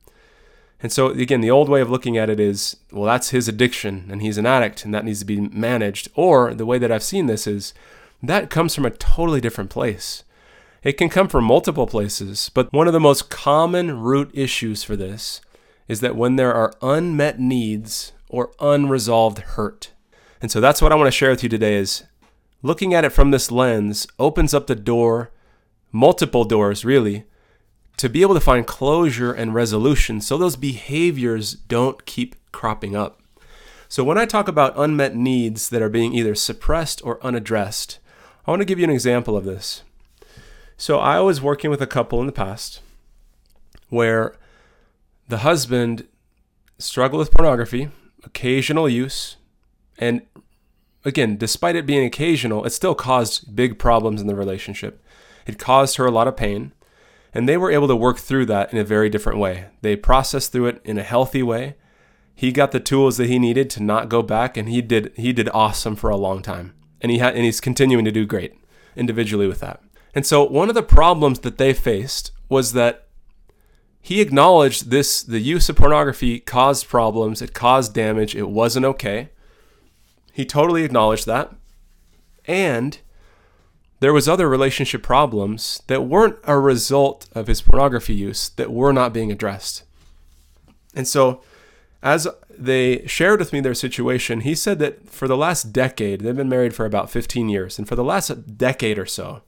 And 0.82 0.90
so, 0.90 1.08
again, 1.08 1.40
the 1.40 1.50
old 1.50 1.68
way 1.68 1.80
of 1.80 1.90
looking 1.90 2.18
at 2.18 2.28
it 2.28 2.40
is, 2.40 2.76
well, 2.90 3.04
that's 3.04 3.30
his 3.30 3.48
addiction 3.48 4.08
and 4.10 4.20
he's 4.20 4.38
an 4.38 4.46
addict 4.46 4.84
and 4.84 4.92
that 4.92 5.04
needs 5.04 5.20
to 5.20 5.24
be 5.24 5.40
managed. 5.40 6.08
Or 6.14 6.54
the 6.54 6.66
way 6.66 6.78
that 6.78 6.90
I've 6.90 7.04
seen 7.04 7.26
this 7.26 7.46
is 7.46 7.72
that 8.22 8.50
comes 8.50 8.74
from 8.74 8.84
a 8.84 8.90
totally 8.90 9.40
different 9.40 9.70
place. 9.70 10.24
It 10.82 10.94
can 10.94 11.08
come 11.08 11.28
from 11.28 11.44
multiple 11.44 11.86
places, 11.86 12.50
but 12.52 12.72
one 12.72 12.88
of 12.88 12.92
the 12.92 13.00
most 13.00 13.30
common 13.30 14.00
root 14.00 14.30
issues 14.34 14.82
for 14.82 14.96
this 14.96 15.40
is 15.86 16.00
that 16.00 16.16
when 16.16 16.34
there 16.34 16.52
are 16.52 16.72
unmet 16.82 17.38
needs 17.38 18.12
or 18.28 18.50
unresolved 18.58 19.38
hurt. 19.38 19.92
And 20.40 20.50
so 20.50 20.60
that's 20.60 20.82
what 20.82 20.90
I 20.90 20.96
want 20.96 21.06
to 21.06 21.16
share 21.16 21.30
with 21.30 21.44
you 21.44 21.48
today 21.48 21.76
is 21.76 22.02
looking 22.62 22.94
at 22.94 23.04
it 23.04 23.10
from 23.10 23.30
this 23.30 23.52
lens 23.52 24.08
opens 24.18 24.52
up 24.52 24.66
the 24.66 24.74
door 24.74 25.30
multiple 25.92 26.44
doors 26.44 26.84
really, 26.84 27.24
to 27.98 28.08
be 28.08 28.22
able 28.22 28.34
to 28.34 28.40
find 28.40 28.66
closure 28.66 29.32
and 29.32 29.54
resolution 29.54 30.20
so 30.20 30.36
those 30.36 30.56
behaviors 30.56 31.52
don't 31.52 32.04
keep 32.06 32.34
cropping 32.50 32.96
up. 32.96 33.20
So, 33.88 34.02
when 34.02 34.16
I 34.16 34.24
talk 34.24 34.48
about 34.48 34.72
unmet 34.76 35.14
needs 35.14 35.68
that 35.68 35.82
are 35.82 35.90
being 35.90 36.14
either 36.14 36.34
suppressed 36.34 37.04
or 37.04 37.22
unaddressed, 37.24 37.98
I 38.46 38.50
want 38.50 38.60
to 38.60 38.66
give 38.66 38.78
you 38.78 38.84
an 38.84 38.90
example 38.90 39.36
of 39.36 39.44
this. 39.44 39.82
So, 40.78 40.98
I 40.98 41.20
was 41.20 41.42
working 41.42 41.70
with 41.70 41.82
a 41.82 41.86
couple 41.86 42.18
in 42.20 42.26
the 42.26 42.32
past 42.32 42.80
where 43.90 44.34
the 45.28 45.38
husband 45.38 46.08
struggled 46.78 47.18
with 47.18 47.30
pornography, 47.30 47.90
occasional 48.24 48.88
use, 48.88 49.36
and 49.98 50.22
again, 51.04 51.36
despite 51.36 51.76
it 51.76 51.86
being 51.86 52.04
occasional, 52.04 52.64
it 52.64 52.70
still 52.70 52.94
caused 52.94 53.54
big 53.54 53.78
problems 53.78 54.20
in 54.20 54.26
the 54.26 54.34
relationship. 54.34 55.04
It 55.46 55.58
caused 55.58 55.96
her 55.96 56.06
a 56.06 56.10
lot 56.10 56.28
of 56.28 56.36
pain, 56.36 56.72
and 57.34 57.48
they 57.48 57.56
were 57.56 57.70
able 57.70 57.88
to 57.88 57.96
work 57.96 58.18
through 58.18 58.46
that 58.46 58.72
in 58.72 58.78
a 58.78 58.84
very 58.84 59.08
different 59.08 59.38
way. 59.38 59.66
They 59.80 59.96
processed 59.96 60.52
through 60.52 60.66
it 60.66 60.80
in 60.84 60.98
a 60.98 61.02
healthy 61.02 61.42
way. 61.42 61.76
He 62.34 62.52
got 62.52 62.72
the 62.72 62.80
tools 62.80 63.16
that 63.16 63.28
he 63.28 63.38
needed 63.38 63.70
to 63.70 63.82
not 63.82 64.08
go 64.08 64.22
back, 64.22 64.56
and 64.56 64.68
he 64.68 64.82
did 64.82 65.12
he 65.16 65.32
did 65.32 65.48
awesome 65.50 65.96
for 65.96 66.10
a 66.10 66.16
long 66.16 66.42
time. 66.42 66.74
And 67.00 67.10
he 67.10 67.18
had 67.18 67.34
and 67.34 67.44
he's 67.44 67.60
continuing 67.60 68.04
to 68.04 68.12
do 68.12 68.26
great 68.26 68.54
individually 68.96 69.46
with 69.46 69.60
that. 69.60 69.80
And 70.14 70.26
so 70.26 70.44
one 70.44 70.68
of 70.68 70.74
the 70.74 70.82
problems 70.82 71.40
that 71.40 71.58
they 71.58 71.72
faced 71.72 72.32
was 72.48 72.72
that 72.72 73.06
he 74.00 74.20
acknowledged 74.20 74.90
this 74.90 75.22
the 75.22 75.40
use 75.40 75.68
of 75.68 75.76
pornography 75.76 76.40
caused 76.40 76.88
problems, 76.88 77.40
it 77.40 77.54
caused 77.54 77.94
damage, 77.94 78.34
it 78.34 78.50
wasn't 78.50 78.84
okay. 78.84 79.30
He 80.32 80.44
totally 80.44 80.82
acknowledged 80.84 81.26
that. 81.26 81.54
And 82.46 82.98
there 84.02 84.12
was 84.12 84.28
other 84.28 84.48
relationship 84.48 85.00
problems 85.00 85.80
that 85.86 86.02
weren't 86.02 86.36
a 86.42 86.58
result 86.58 87.28
of 87.36 87.46
his 87.46 87.62
pornography 87.62 88.12
use 88.12 88.48
that 88.56 88.72
were 88.72 88.92
not 88.92 89.12
being 89.12 89.30
addressed. 89.30 89.84
And 90.92 91.06
so 91.06 91.40
as 92.02 92.26
they 92.50 93.06
shared 93.06 93.38
with 93.38 93.52
me 93.52 93.60
their 93.60 93.74
situation, 93.74 94.40
he 94.40 94.56
said 94.56 94.80
that 94.80 95.08
for 95.08 95.28
the 95.28 95.36
last 95.36 95.72
decade, 95.72 96.22
they've 96.22 96.34
been 96.34 96.48
married 96.48 96.74
for 96.74 96.84
about 96.84 97.10
15 97.10 97.48
years, 97.48 97.78
and 97.78 97.86
for 97.86 97.94
the 97.94 98.02
last 98.02 98.58
decade 98.58 98.98
or 98.98 99.06
so, 99.06 99.42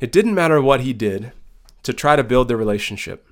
it 0.00 0.10
didn't 0.10 0.34
matter 0.34 0.62
what 0.62 0.80
he 0.80 0.94
did 0.94 1.32
to 1.82 1.92
try 1.92 2.16
to 2.16 2.24
build 2.24 2.48
their 2.48 2.56
relationship. 2.56 3.28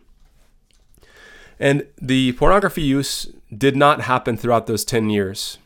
And 1.58 1.87
the 2.00 2.32
pornography 2.32 2.82
use 2.82 3.32
did 3.56 3.76
not 3.76 4.02
happen 4.02 4.37
throughout 4.37 4.66
those 4.66 4.85
10 4.85 5.08
years. 5.08 5.56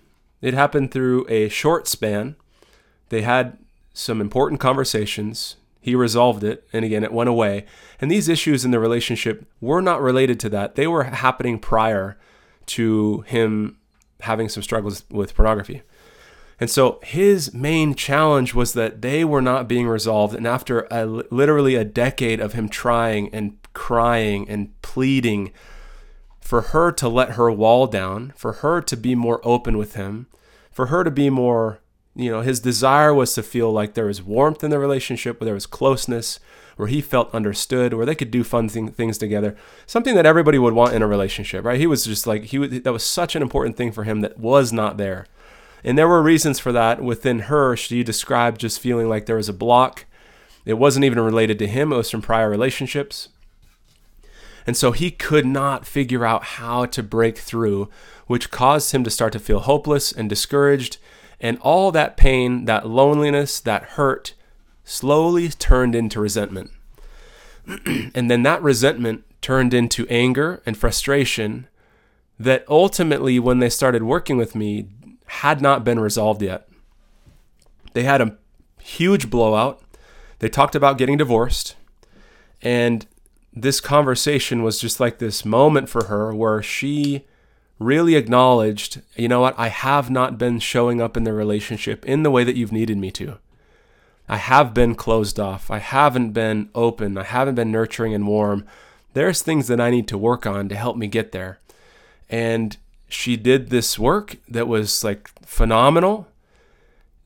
It 0.41 0.55
happened 0.55 0.93
through 0.93 1.27
a 1.29 1.49
short 1.49 1.89
span. 1.89 2.37
They 3.09 3.23
had 3.23 3.59
some 3.93 4.21
important 4.21 4.61
conversations. 4.61 5.57
He 5.81 5.95
resolved 5.95 6.45
it, 6.45 6.67
and 6.73 6.85
again, 6.85 7.03
it 7.03 7.13
went 7.13 7.29
away. 7.29 7.67
And 8.01 8.11
these 8.11 8.29
issues 8.29 8.65
in 8.65 8.71
the 8.71 8.79
relationship 8.79 9.47
were 9.61 9.83
not 9.83 10.01
related 10.01 10.39
to 10.41 10.49
that. 10.51 10.77
They 10.77 10.87
were 10.87 11.05
happening 11.05 11.59
prior 11.59 12.17
to 12.67 13.23
him 13.23 13.79
having 14.21 14.49
some 14.49 14.63
struggles 14.63 15.05
with 15.11 15.35
pornography. 15.35 15.83
And 16.61 16.71
so 16.71 17.01
his 17.03 17.53
main 17.53 17.97
challenge 17.97 18.55
was 18.55 18.75
that 18.75 19.03
they 19.03 19.25
were 19.25 19.43
not 19.43 19.67
being 19.67 19.89
resolved. 19.89 20.37
And 20.37 20.47
after 20.47 20.87
a, 20.93 21.05
literally 21.05 21.75
a 21.75 21.85
decade 21.85 22.39
of 22.39 22.53
him 22.53 22.69
trying 22.69 23.35
and 23.35 23.57
crying 23.73 24.49
and 24.49 24.81
pleading 24.81 25.53
for 26.41 26.61
her 26.61 26.93
to 26.93 27.09
let 27.09 27.31
her 27.31 27.51
wall 27.51 27.89
down, 27.89 28.33
for 28.37 28.53
her 28.53 28.81
to 28.83 28.97
be 28.97 29.17
more 29.17 29.41
open 29.43 29.77
with 29.77 29.97
him, 29.97 30.27
for 30.71 30.87
her 30.87 31.03
to 31.03 31.11
be 31.11 31.31
more 31.31 31.81
you 32.15 32.31
know, 32.31 32.43
his 32.43 32.61
desire 32.61 33.15
was 33.15 33.35
to 33.35 33.43
feel 33.43 33.73
like 33.73 33.95
there 33.95 34.07
was 34.07 34.23
warmth 34.23 34.63
in 34.63 34.71
the 34.71 34.79
relationship, 34.79 35.41
where 35.41 35.47
there 35.47 35.55
was 35.55 35.67
closeness, 35.67 36.39
where 36.77 36.89
he 36.89 37.01
felt 37.01 37.35
understood, 37.35 37.95
where 37.95 38.07
they 38.07 38.15
could 38.15 38.31
do 38.31 38.45
fun 38.45 38.69
thing, 38.69 38.91
things 38.91 39.19
together. 39.19 39.57
Something 39.87 40.15
that 40.17 40.27
everybody 40.27 40.59
would 40.59 40.75
want 40.75 40.95
in 40.95 41.03
a 41.03 41.07
relationship, 41.07 41.65
right? 41.65 41.81
He 41.81 41.87
was 41.87 42.05
just 42.05 42.27
like 42.27 42.45
he 42.45 42.59
that 42.67 42.93
was 42.93 43.05
such 43.05 43.35
an 43.35 43.43
important 43.43 43.77
thing 43.77 43.93
for 43.93 44.05
him 44.05 44.21
that 44.21 44.39
was 44.39 44.73
not 44.73 44.97
there. 44.97 45.27
And 45.85 45.99
there 45.99 46.09
were 46.09 46.23
reasons 46.23 46.59
for 46.59 46.71
that 46.73 47.03
within 47.03 47.41
her. 47.41 47.77
She 47.77 48.05
described 48.05 48.61
just 48.61 48.81
feeling 48.81 49.09
like 49.09 49.27
there 49.27 49.37
was 49.37 49.49
a 49.49 49.55
block. 49.55 50.05
It 50.65 50.75
wasn't 50.75 51.05
even 51.05 51.19
related 51.19 51.59
to 51.61 51.67
him, 51.67 51.93
it 51.93 51.97
was 51.97 52.11
from 52.11 52.23
prior 52.23 52.49
relationships. 52.49 53.31
And 54.65 54.77
so 54.77 54.93
he 54.93 55.11
could 55.11 55.45
not 55.45 55.87
figure 55.87 56.25
out 56.25 56.45
how 56.45 56.87
to 56.87 57.03
break 57.03 57.37
through, 57.37 57.89
which 58.29 58.53
caused 58.53 58.93
him 58.93 59.03
to 59.03 59.11
start 59.11 59.33
to 59.33 59.41
feel 59.41 59.59
hopeless 59.59 60.13
and 60.13 60.29
discouraged 60.29 60.99
and 61.43 61.59
all 61.59 61.91
that 61.91 62.17
pain, 62.17 62.65
that 62.67 62.89
loneliness, 62.89 63.59
that 63.61 63.83
hurt 63.83 64.35
slowly 64.85 65.49
turned 65.49 65.95
into 65.95 66.21
resentment. 66.21 66.71
and 68.15 68.31
then 68.31 68.45
that 68.45 68.63
resentment 68.63 69.25
turned 69.43 69.75
into 69.75 70.07
anger 70.09 70.63
and 70.65 70.77
frustration 70.77 71.67
that 72.39 72.65
ultimately, 72.69 73.39
when 73.39 73.59
they 73.59 73.69
started 73.69 74.05
working 74.05 74.37
with 74.37 74.55
me, 74.55 74.87
had 75.27 75.61
not 75.61 75.85
been 75.85 76.01
resolved 76.01 76.43
yet. 76.43 76.69
They 77.93 78.05
had 78.05 78.21
a 78.21 78.37
huge 78.81 79.29
blowout. 79.29 79.83
They 80.39 80.49
talked 80.49 80.75
about 80.75 80.99
getting 80.99 81.19
divorced. 81.19 81.77
And 82.63 83.07
this 83.53 83.81
conversation 83.81 84.63
was 84.63 84.81
just 84.81 85.01
like 85.01 85.19
this 85.19 85.45
moment 85.45 85.89
for 85.89 86.05
her 86.07 86.35
where 86.35 86.63
she 86.63 87.27
really 87.85 88.17
acknowledged, 88.17 89.03
you 89.17 89.29
know 89.29 89.41
what, 89.41 89.59
I 89.59 89.69
have 89.69 90.11
not 90.11 90.39
been 90.39 90.59
showing 90.59 91.01
up 91.01 91.17
in 91.17 91.25
the 91.25 91.33
relationship 91.33 92.05
in 92.05 92.23
the 92.23 92.31
way 92.31 92.45
that 92.45 92.57
you've 92.57 92.73
needed 92.73 92.99
me 92.99 93.11
to. 93.13 93.39
I 94.29 94.37
have 94.37 94.73
been 94.73 94.95
closed 94.95 95.39
off. 95.39 95.71
I 95.71 95.79
haven't 95.79 96.33
been 96.33 96.71
open. 96.75 97.19
I 97.19 97.25
haven't 97.25 97.57
been 97.57 97.73
nurturing 97.73 98.15
and 98.15 98.27
warm 98.27 98.65
There's 99.15 99.43
things 99.43 99.69
that 99.69 99.81
I 99.81 99.91
need 99.91 100.09
to 100.09 100.19
work 100.19 100.47
on 100.47 100.69
to 100.69 100.75
help 100.75 100.97
me 100.97 101.07
get 101.07 101.33
there. 101.33 101.59
And 102.31 102.77
she 103.09 103.37
did 103.37 103.69
this 103.69 103.99
work 103.99 104.37
that 104.49 104.67
was 104.67 105.05
like 105.05 105.31
phenomenal 105.45 106.29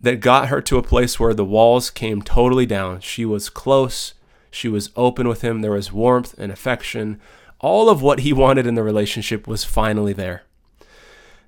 that 0.00 0.20
got 0.20 0.48
her 0.48 0.60
to 0.62 0.78
a 0.78 0.82
place 0.82 1.18
where 1.18 1.34
the 1.34 1.44
walls 1.44 1.90
came 1.90 2.22
totally 2.22 2.66
down. 2.66 3.00
She 3.00 3.24
was 3.24 3.48
close, 3.48 4.14
she 4.50 4.68
was 4.68 4.90
open 4.96 5.28
with 5.28 5.42
him, 5.42 5.62
there 5.62 5.70
was 5.72 5.92
warmth 5.92 6.34
and 6.38 6.50
affection. 6.50 7.20
All 7.60 7.88
of 7.88 8.02
what 8.02 8.20
he 8.20 8.32
wanted 8.32 8.66
in 8.66 8.74
the 8.74 8.82
relationship 8.82 9.46
was 9.46 9.64
finally 9.64 10.12
there. 10.12 10.42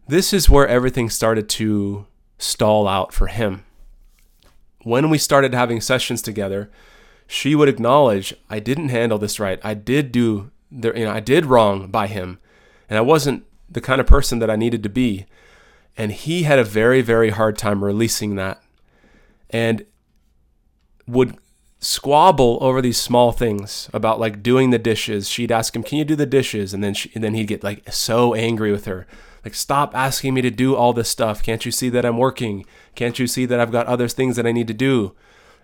This 0.06 0.32
is 0.32 0.48
where 0.48 0.66
everything 0.66 1.10
started 1.10 1.48
to 1.50 2.06
stall 2.38 2.88
out 2.88 3.12
for 3.12 3.26
him. 3.26 3.64
When 4.82 5.10
we 5.10 5.18
started 5.18 5.52
having 5.52 5.80
sessions 5.80 6.22
together, 6.22 6.70
she 7.26 7.54
would 7.54 7.68
acknowledge, 7.68 8.34
I 8.48 8.58
didn't 8.58 8.88
handle 8.88 9.18
this 9.18 9.38
right. 9.38 9.60
I 9.62 9.74
did 9.74 10.10
do 10.12 10.50
you 10.70 10.92
know, 10.92 11.10
I 11.10 11.20
did 11.20 11.46
wrong 11.46 11.88
by 11.88 12.06
him. 12.06 12.38
And 12.88 12.98
I 12.98 13.02
wasn't 13.02 13.44
the 13.68 13.80
kind 13.80 14.00
of 14.00 14.06
person 14.06 14.38
that 14.38 14.50
I 14.50 14.56
needed 14.56 14.82
to 14.82 14.88
be. 14.88 15.26
And 15.96 16.12
he 16.12 16.44
had 16.44 16.58
a 16.58 16.64
very, 16.64 17.02
very 17.02 17.30
hard 17.30 17.58
time 17.58 17.84
releasing 17.84 18.36
that 18.36 18.62
and 19.50 19.84
would 21.06 21.36
squabble 21.80 22.58
over 22.60 22.82
these 22.82 22.98
small 22.98 23.32
things 23.32 23.88
about 23.92 24.18
like 24.18 24.42
doing 24.42 24.70
the 24.70 24.78
dishes. 24.78 25.28
She'd 25.28 25.52
ask 25.52 25.74
him, 25.74 25.82
"Can 25.82 25.98
you 25.98 26.04
do 26.04 26.16
the 26.16 26.26
dishes?" 26.26 26.74
And 26.74 26.82
then 26.82 26.94
she, 26.94 27.10
and 27.14 27.22
then 27.22 27.34
he'd 27.34 27.46
get 27.46 27.64
like 27.64 27.92
so 27.92 28.34
angry 28.34 28.72
with 28.72 28.86
her. 28.86 29.06
Like, 29.44 29.54
"Stop 29.54 29.94
asking 29.96 30.34
me 30.34 30.42
to 30.42 30.50
do 30.50 30.74
all 30.74 30.92
this 30.92 31.08
stuff. 31.08 31.42
Can't 31.42 31.64
you 31.64 31.72
see 31.72 31.88
that 31.90 32.04
I'm 32.04 32.18
working? 32.18 32.66
Can't 32.94 33.18
you 33.18 33.26
see 33.26 33.46
that 33.46 33.60
I've 33.60 33.72
got 33.72 33.86
other 33.86 34.08
things 34.08 34.36
that 34.36 34.46
I 34.46 34.52
need 34.52 34.68
to 34.68 34.74
do?" 34.74 35.14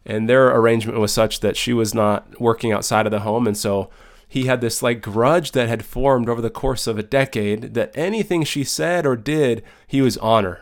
And 0.06 0.28
their 0.28 0.48
arrangement 0.54 0.98
was 0.98 1.12
such 1.12 1.40
that 1.40 1.56
she 1.56 1.72
was 1.72 1.94
not 1.94 2.40
working 2.40 2.72
outside 2.72 3.06
of 3.06 3.12
the 3.12 3.20
home, 3.20 3.46
and 3.46 3.56
so 3.56 3.90
he 4.28 4.46
had 4.46 4.60
this 4.60 4.82
like 4.82 5.00
grudge 5.00 5.52
that 5.52 5.68
had 5.68 5.84
formed 5.84 6.28
over 6.28 6.40
the 6.40 6.50
course 6.50 6.86
of 6.86 6.98
a 6.98 7.02
decade 7.02 7.74
that 7.74 7.92
anything 7.94 8.44
she 8.44 8.64
said 8.64 9.06
or 9.06 9.16
did, 9.16 9.62
he 9.86 10.02
was 10.02 10.16
on 10.18 10.44
her. 10.44 10.60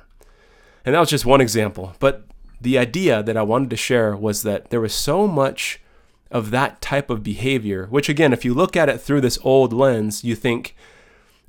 And 0.85 0.95
that 0.95 1.01
was 1.01 1.11
just 1.11 1.27
one 1.27 1.41
example. 1.41 1.95
But 1.99 2.25
the 2.63 2.79
idea 2.79 3.23
that 3.23 3.37
I 3.37 3.43
wanted 3.43 3.71
to 3.71 3.77
share 3.77 4.17
was 4.17 4.43
that 4.43 4.71
there 4.71 4.81
was 4.81 4.95
so 4.95 5.27
much 5.27 5.81
of 6.31 6.51
that 6.51 6.81
type 6.81 7.11
of 7.11 7.23
behavior, 7.23 7.87
which 7.91 8.09
again, 8.09 8.33
if 8.33 8.45
you 8.45 8.55
look 8.55 8.77
at 8.77 8.89
it 8.89 9.01
through 9.01 9.21
this 9.21 9.39
old 9.43 9.73
lens, 9.73 10.25
you 10.25 10.35
think, 10.35 10.75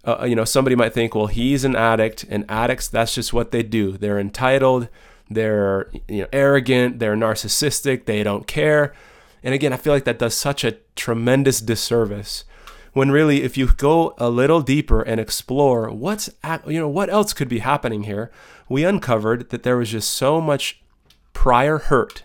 uh, 0.04 0.26
you 0.28 0.36
know, 0.36 0.44
somebody 0.44 0.76
might 0.76 0.94
think, 0.94 1.16
well, 1.16 1.28
he's 1.28 1.64
an 1.64 1.76
addict, 1.76 2.26
and 2.30 2.46
addicts, 2.50 2.88
that's 2.88 3.16
just 3.16 3.32
what 3.32 3.52
they 3.52 3.64
do. 3.64 3.94
They're 3.98 4.20
entitled, 4.20 4.90
they're 5.30 5.90
you 6.08 6.22
know, 6.24 6.28
arrogant, 6.34 7.00
they're 7.00 7.16
narcissistic, 7.16 8.06
they 8.06 8.24
don't 8.24 8.46
care. 8.46 8.94
And 9.42 9.54
again, 9.54 9.72
I 9.72 9.78
feel 9.78 9.94
like 9.94 10.06
that 10.06 10.20
does 10.20 10.36
such 10.36 10.64
a 10.64 10.78
tremendous 10.96 11.62
disservice 11.62 12.44
when 12.94 13.10
really 13.10 13.42
if 13.42 13.58
you 13.58 13.68
go 13.68 14.14
a 14.18 14.30
little 14.30 14.62
deeper 14.62 15.02
and 15.02 15.20
explore 15.20 15.90
what's 15.90 16.30
you 16.68 16.80
know 16.80 16.88
what 16.88 17.10
else 17.10 17.34
could 17.34 17.50
be 17.50 17.60
happening 17.60 18.04
here, 18.04 18.32
we 18.70 18.86
uncovered 18.86 19.50
that 19.50 19.64
there 19.64 19.78
was 19.78 19.90
just 19.90 20.12
so 20.12 20.40
much 20.40 20.83
prior 21.34 21.78
hurt 21.78 22.24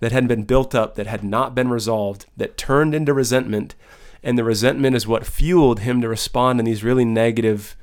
that 0.00 0.12
had 0.12 0.28
been 0.28 0.44
built 0.44 0.74
up 0.74 0.94
that 0.94 1.06
had 1.06 1.22
not 1.24 1.54
been 1.54 1.68
resolved 1.68 2.26
that 2.36 2.56
turned 2.56 2.94
into 2.94 3.12
resentment 3.12 3.74
and 4.22 4.38
the 4.38 4.44
resentment 4.44 4.96
is 4.96 5.06
what 5.06 5.26
fueled 5.26 5.80
him 5.80 6.00
to 6.00 6.08
respond 6.08 6.58
in 6.58 6.64
these 6.64 6.84
really 6.84 7.04
negative 7.04 7.76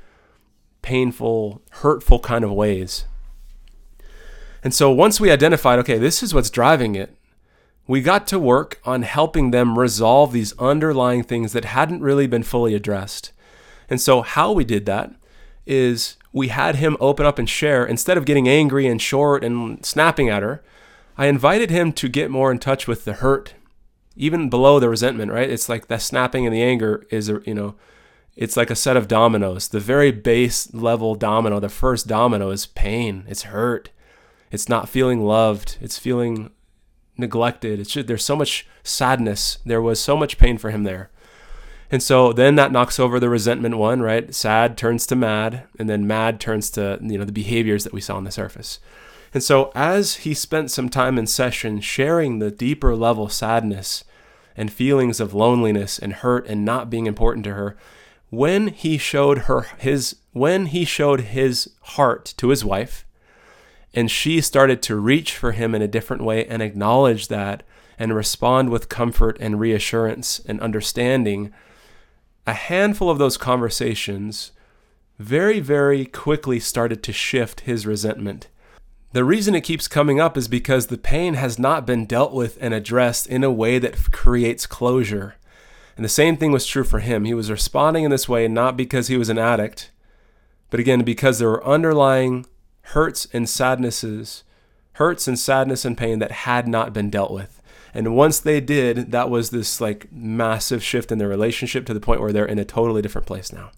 painful 0.82 1.62
hurtful 1.72 2.20
kind 2.20 2.44
of 2.44 2.51
ways 2.51 3.06
and 4.63 4.74
so 4.74 4.92
once 4.92 5.20
we 5.20 5.32
identified 5.32 5.80
okay 5.80 5.98
this 5.98 6.24
is 6.24 6.34
what's 6.34 6.50
driving 6.50 6.96
it 6.96 7.16
we 7.92 8.01
got 8.01 8.25
to 8.28 8.40
work 8.40 8.80
on 8.86 9.01
helping 9.01 9.51
them 9.51 9.78
resolve 9.78 10.32
these 10.32 10.58
underlying 10.58 11.24
things 11.24 11.54
that 11.54 11.66
hadn't 11.66 12.01
really 12.01 12.28
been 12.28 12.42
fully 12.42 12.74
addressed. 12.74 13.34
And 13.90 14.00
so, 14.00 14.22
how 14.22 14.54
we 14.54 14.63
did 14.63 14.86
that 14.86 15.12
is 15.66 16.16
we 16.34 16.48
had 16.48 16.75
him 16.75 16.98
open 17.00 17.25
up 17.25 17.40
and 17.40 17.50
share. 17.50 17.86
Instead 17.86 18.18
of 18.18 18.25
getting 18.25 18.48
angry 18.48 18.88
and 18.88 19.01
short 19.01 19.44
and 19.44 19.86
snapping 19.86 20.29
at 20.29 20.44
her, 20.44 20.64
I 21.18 21.27
invited 21.27 21.70
him 21.70 21.92
to 21.94 22.08
get 22.08 22.32
more 22.32 22.51
in 22.51 22.60
touch 22.60 22.88
with 22.88 23.05
the 23.05 23.14
hurt, 23.14 23.53
even 24.16 24.50
below 24.50 24.79
the 24.79 24.90
resentment, 24.90 25.32
right? 25.32 25.50
It's 25.50 25.70
like 25.70 25.88
the 25.88 25.98
snapping 25.98 26.46
and 26.46 26.55
the 26.55 26.64
anger 26.64 27.05
is, 27.10 27.27
you 27.27 27.53
know, 27.53 27.75
it's 28.36 28.55
like 28.55 28.70
a 28.70 28.75
set 28.75 28.98
of 28.98 29.10
dominoes. 29.10 29.68
The 29.68 29.79
very 29.79 30.12
base 30.12 30.74
level 30.74 31.16
domino, 31.16 31.60
the 31.60 31.70
first 31.70 32.08
domino 32.08 32.50
is 32.50 32.66
pain, 32.66 33.25
it's 33.27 33.44
hurt, 33.44 33.90
it's 34.51 34.70
not 34.70 34.90
feeling 34.90 35.22
loved, 35.22 35.77
it's 35.82 35.98
feeling 35.98 36.51
neglected. 37.18 37.79
It's 37.79 37.92
just, 37.92 38.08
there's 38.08 38.25
so 38.25 38.36
much 38.36 38.68
sadness. 38.84 39.60
There 39.66 39.82
was 39.82 40.00
so 40.00 40.18
much 40.18 40.38
pain 40.38 40.58
for 40.58 40.72
him 40.72 40.84
there. 40.84 41.11
And 41.92 42.01
so 42.01 42.32
then 42.32 42.56
that 42.56 42.72
knocks 42.72 43.00
over 43.00 43.20
the 43.20 43.30
resentment 43.30 43.77
one, 43.77 44.01
right? 44.01 44.34
Sad 44.34 44.77
turns 44.77 45.06
to 45.08 45.16
mad, 45.16 45.64
and 45.77 45.90
then 45.90 46.08
mad 46.08 46.40
turns 46.40 46.70
to, 46.72 46.98
you 47.01 47.18
know, 47.18 47.25
the 47.25 47.34
behaviors 47.34 47.84
that 47.84 47.92
we 47.92 48.00
saw 48.00 48.16
on 48.16 48.24
the 48.24 48.32
surface. 48.32 48.80
And 49.34 49.44
so 49.44 49.72
as 49.75 50.18
he 50.18 50.34
spent 50.34 50.72
some 50.72 50.90
time 50.90 51.18
in 51.18 51.27
session 51.27 51.82
sharing 51.82 52.40
the 52.40 52.51
deeper 52.51 52.96
level 52.96 53.27
sadness 53.27 54.06
and 54.56 54.72
feelings 54.72 55.20
of 55.20 55.34
loneliness 55.34 56.00
and 56.00 56.14
hurt 56.14 56.48
and 56.48 56.64
not 56.64 56.90
being 56.90 57.08
important 57.08 57.44
to 57.46 57.54
her, 57.54 57.77
when 58.30 58.70
he 58.70 58.98
showed 58.98 59.40
her 59.40 59.68
his 59.77 60.16
when 60.32 60.68
he 60.68 60.86
showed 60.86 61.20
his 61.20 61.70
heart 61.82 62.34
to 62.38 62.48
his 62.50 62.64
wife, 62.64 63.06
and 63.94 64.10
she 64.10 64.40
started 64.40 64.82
to 64.82 64.96
reach 64.96 65.36
for 65.36 65.51
him 65.51 65.75
in 65.75 65.82
a 65.82 65.88
different 65.88 66.24
way 66.24 66.46
and 66.46 66.62
acknowledge 66.62 67.27
that 67.27 67.64
and 68.00 68.16
respond 68.16 68.70
with 68.70 68.88
comfort 68.88 69.36
and 69.42 69.60
reassurance 69.60 70.40
and 70.48 70.62
understanding. 70.62 71.54
A 72.48 72.54
handful 72.54 73.10
of 73.10 73.20
those 73.20 73.38
conversations 73.38 74.51
very, 75.20 75.60
very 75.60 76.06
quickly 76.06 76.60
started 76.60 77.04
to 77.04 77.14
shift 77.14 77.62
his 77.62 77.86
resentment. 77.86 78.48
The 79.14 79.24
reason 79.24 79.54
it 79.54 79.62
keeps 79.62 79.88
coming 79.88 80.20
up 80.20 80.38
is 80.38 80.48
because 80.48 80.88
the 80.88 80.98
pain 80.98 81.36
has 81.36 81.60
not 81.60 81.86
been 81.86 82.06
dealt 82.06 82.34
with 82.34 82.58
and 82.60 82.74
addressed 82.74 83.27
in 83.27 83.44
a 83.44 83.51
way 83.51 83.77
that 83.77 84.12
creates 84.12 84.66
closure. 84.66 85.36
And 85.96 86.04
the 86.04 86.10
same 86.10 86.38
thing 86.38 86.51
was 86.51 86.66
true 86.66 86.84
for 86.84 87.00
him. 87.00 87.25
He 87.25 87.34
was 87.34 87.51
responding 87.51 88.06
in 88.06 88.12
this 88.12 88.27
way 88.27 88.48
not 88.48 88.75
because 88.75 89.08
he 89.08 89.18
was 89.18 89.30
an 89.30 89.38
addict, 89.38 89.92
but 90.70 90.80
again, 90.80 91.04
because 91.04 91.38
there 91.38 91.50
were 91.50 91.68
underlying 91.68 92.46
hurts 92.82 93.27
and 93.34 93.48
sadnesses, 93.48 94.44
hurts 94.94 95.27
and 95.27 95.38
sadness 95.38 95.86
and 95.86 95.98
pain 95.98 96.20
that 96.20 96.32
had 96.32 96.68
not 96.68 96.94
been 96.94 97.10
dealt 97.10 97.32
with. 97.32 97.61
And 97.94 98.16
once 98.16 98.40
they 98.40 98.62
did, 98.62 99.12
that 99.12 99.30
was 99.30 99.50
this 99.50 99.82
like 99.82 100.12
massive 100.12 100.84
shift 100.84 101.12
in 101.12 101.18
their 101.18 101.27
relationship 101.27 101.86
to 101.86 101.94
the 101.94 102.00
point 102.00 102.22
where 102.22 102.32
they're 102.32 102.46
in 102.46 102.60
a 102.60 102.66
totally 102.66 103.01
different 103.01 103.27
place 103.27 103.51
now. 103.51 103.72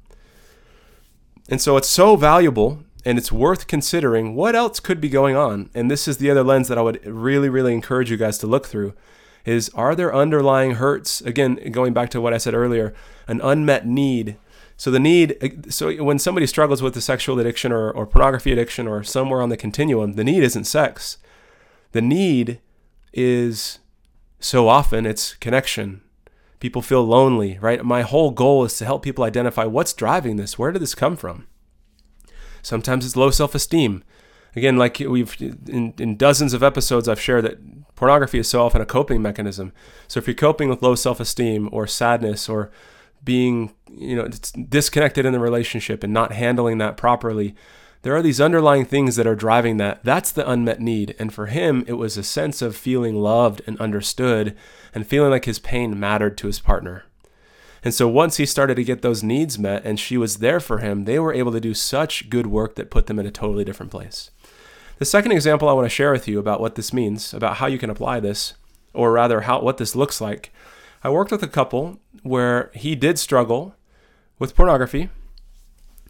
And 1.50 1.62
so 1.62 1.78
it's 1.78 1.90
so 1.90 2.16
valuable 2.16 2.84
and 3.06 3.18
it's 3.18 3.32
worth 3.32 3.68
considering 3.68 4.36
what 4.36 4.56
else 4.56 4.80
could 4.80 5.02
be 5.02 5.10
going 5.10 5.36
on. 5.36 5.70
And 5.74 5.92
this 5.92 6.08
is 6.08 6.18
the 6.18 6.30
other 6.30 6.44
lens 6.44 6.68
that 6.68 6.78
I 6.78 6.82
would 6.82 7.06
really, 7.06 7.50
really 7.50 7.74
encourage 7.74 8.10
you 8.10 8.18
guys 8.18 8.38
to 8.40 8.48
look 8.48 8.68
through 8.68 8.94
is 9.46 9.70
are 9.70 9.94
there 9.94 10.16
underlying 10.16 10.76
hurts? 10.76 11.20
Again, 11.20 11.56
going 11.72 11.92
back 11.92 12.10
to 12.12 12.22
what 12.22 12.34
I 12.34 12.38
said 12.38 12.54
earlier, 12.54 12.94
an 13.28 13.42
unmet 13.42 13.86
need 13.86 14.38
so 14.84 14.92
the 14.92 15.00
need, 15.00 15.66
so 15.70 16.04
when 16.04 16.20
somebody 16.20 16.48
struggles 16.48 16.82
with 16.82 16.98
a 16.98 17.02
sexual 17.02 17.40
addiction 17.40 17.72
or, 17.72 17.92
or 17.92 18.06
pornography 18.06 18.52
addiction 18.52 18.88
or 18.88 19.04
somewhere 19.04 19.42
on 19.42 19.50
the 19.50 19.58
continuum, 19.58 20.14
the 20.14 20.24
need 20.24 20.44
isn't 20.44 20.66
sex. 20.66 21.18
The 21.92 22.02
need 22.02 22.60
is 23.14 23.80
so 24.44 24.68
often 24.68 25.06
it's 25.06 25.36
connection. 25.36 26.02
People 26.60 26.82
feel 26.82 27.04
lonely, 27.04 27.58
right? 27.60 27.84
My 27.84 28.02
whole 28.02 28.32
goal 28.32 28.66
is 28.66 28.78
to 28.78 28.86
help 28.86 29.02
people 29.02 29.24
identify 29.24 29.64
what's 29.64 29.94
driving 29.94 30.36
this. 30.36 30.60
Where 30.60 30.72
did 30.72 30.82
this 30.82 30.96
come 30.96 31.16
from? 31.16 31.48
Sometimes 32.62 33.06
it's 33.06 33.16
low 33.16 33.32
self-esteem. 33.32 34.04
Again, 34.56 34.78
like 34.78 35.00
we've 35.00 35.36
in, 35.42 35.94
in 35.98 36.18
dozens 36.18 36.54
of 36.54 36.62
episodes, 36.62 37.08
I've 37.08 37.22
shared 37.22 37.46
that 37.46 37.96
pornography 37.96 38.38
is 38.38 38.50
so 38.50 38.64
often 38.64 38.82
a 38.82 38.86
coping 38.86 39.22
mechanism. 39.22 39.72
So 40.08 40.20
if 40.20 40.28
you're 40.28 40.36
coping 40.36 40.70
with 40.70 40.84
low 40.84 40.96
self-esteem 40.96 41.70
or 41.72 41.88
sadness 41.88 42.50
or 42.50 42.70
being 43.24 43.74
you 43.90 44.18
know 44.18 44.28
disconnected 44.68 45.26
in 45.26 45.32
the 45.32 45.40
relationship 45.40 46.04
and 46.04 46.12
not 46.12 46.34
handling 46.34 46.80
that 46.80 46.98
properly 46.98 47.56
there 48.04 48.16
are 48.16 48.22
these 48.22 48.42
underlying 48.42 48.86
things 48.86 49.16
that 49.16 49.26
are 49.26 49.36
driving 49.36 49.78
that. 49.78 50.04
That's 50.04 50.32
the 50.32 50.48
unmet 50.50 50.80
need. 50.80 51.16
And 51.18 51.34
for 51.34 51.48
him 51.48 51.84
it 51.88 51.94
was 51.94 52.18
a 52.18 52.24
sense 52.24 52.62
of 52.62 52.76
feeling 52.76 53.16
loved 53.16 53.62
and 53.66 53.80
understood 53.80 54.56
and 54.94 55.08
feeling 55.08 55.32
like 55.32 55.46
his 55.46 55.60
pain 55.60 56.00
mattered 56.00 56.38
to 56.40 56.48
his 56.48 56.60
partner. 56.60 57.06
And 57.84 57.94
so 57.94 58.08
once 58.08 58.38
he 58.38 58.46
started 58.46 58.76
to 58.76 58.84
get 58.84 59.02
those 59.02 59.24
needs 59.24 59.58
met 59.58 59.84
and 59.86 60.00
she 60.00 60.18
was 60.18 60.38
there 60.38 60.60
for 60.60 60.78
him 60.80 61.06
they 61.06 61.18
were 61.18 61.34
able 61.34 61.52
to 61.54 61.62
do 61.62 61.74
such 61.74 62.30
good 62.30 62.48
work 62.48 62.76
that 62.76 62.92
put 62.92 63.08
them 63.08 63.20
in 63.20 63.26
a 63.26 63.32
totally 63.32 63.64
different 63.64 63.92
place. 63.92 64.32
The 65.00 65.06
second 65.06 65.32
example 65.32 65.70
i 65.70 65.74
want 65.74 65.86
to 65.86 65.90
share 65.90 66.12
with 66.12 66.28
you 66.28 66.40
about 66.40 66.60
what 66.60 66.76
this 66.76 66.94
means 66.94 67.34
about 67.34 67.58
how 67.58 67.68
you 67.68 67.78
can 67.78 67.90
apply 67.90 68.20
this 68.20 68.54
or 68.94 69.14
rather 69.14 69.42
how 69.42 69.62
what 69.62 69.78
this 69.78 69.96
looks 69.96 70.20
like 70.22 70.52
I 71.06 71.10
worked 71.10 71.32
with 71.32 71.44
a 71.44 71.48
couple 71.48 72.00
where 72.22 72.70
he 72.74 72.96
did 72.96 73.18
struggle 73.18 73.76
with 74.40 74.56
pornography 74.56 75.10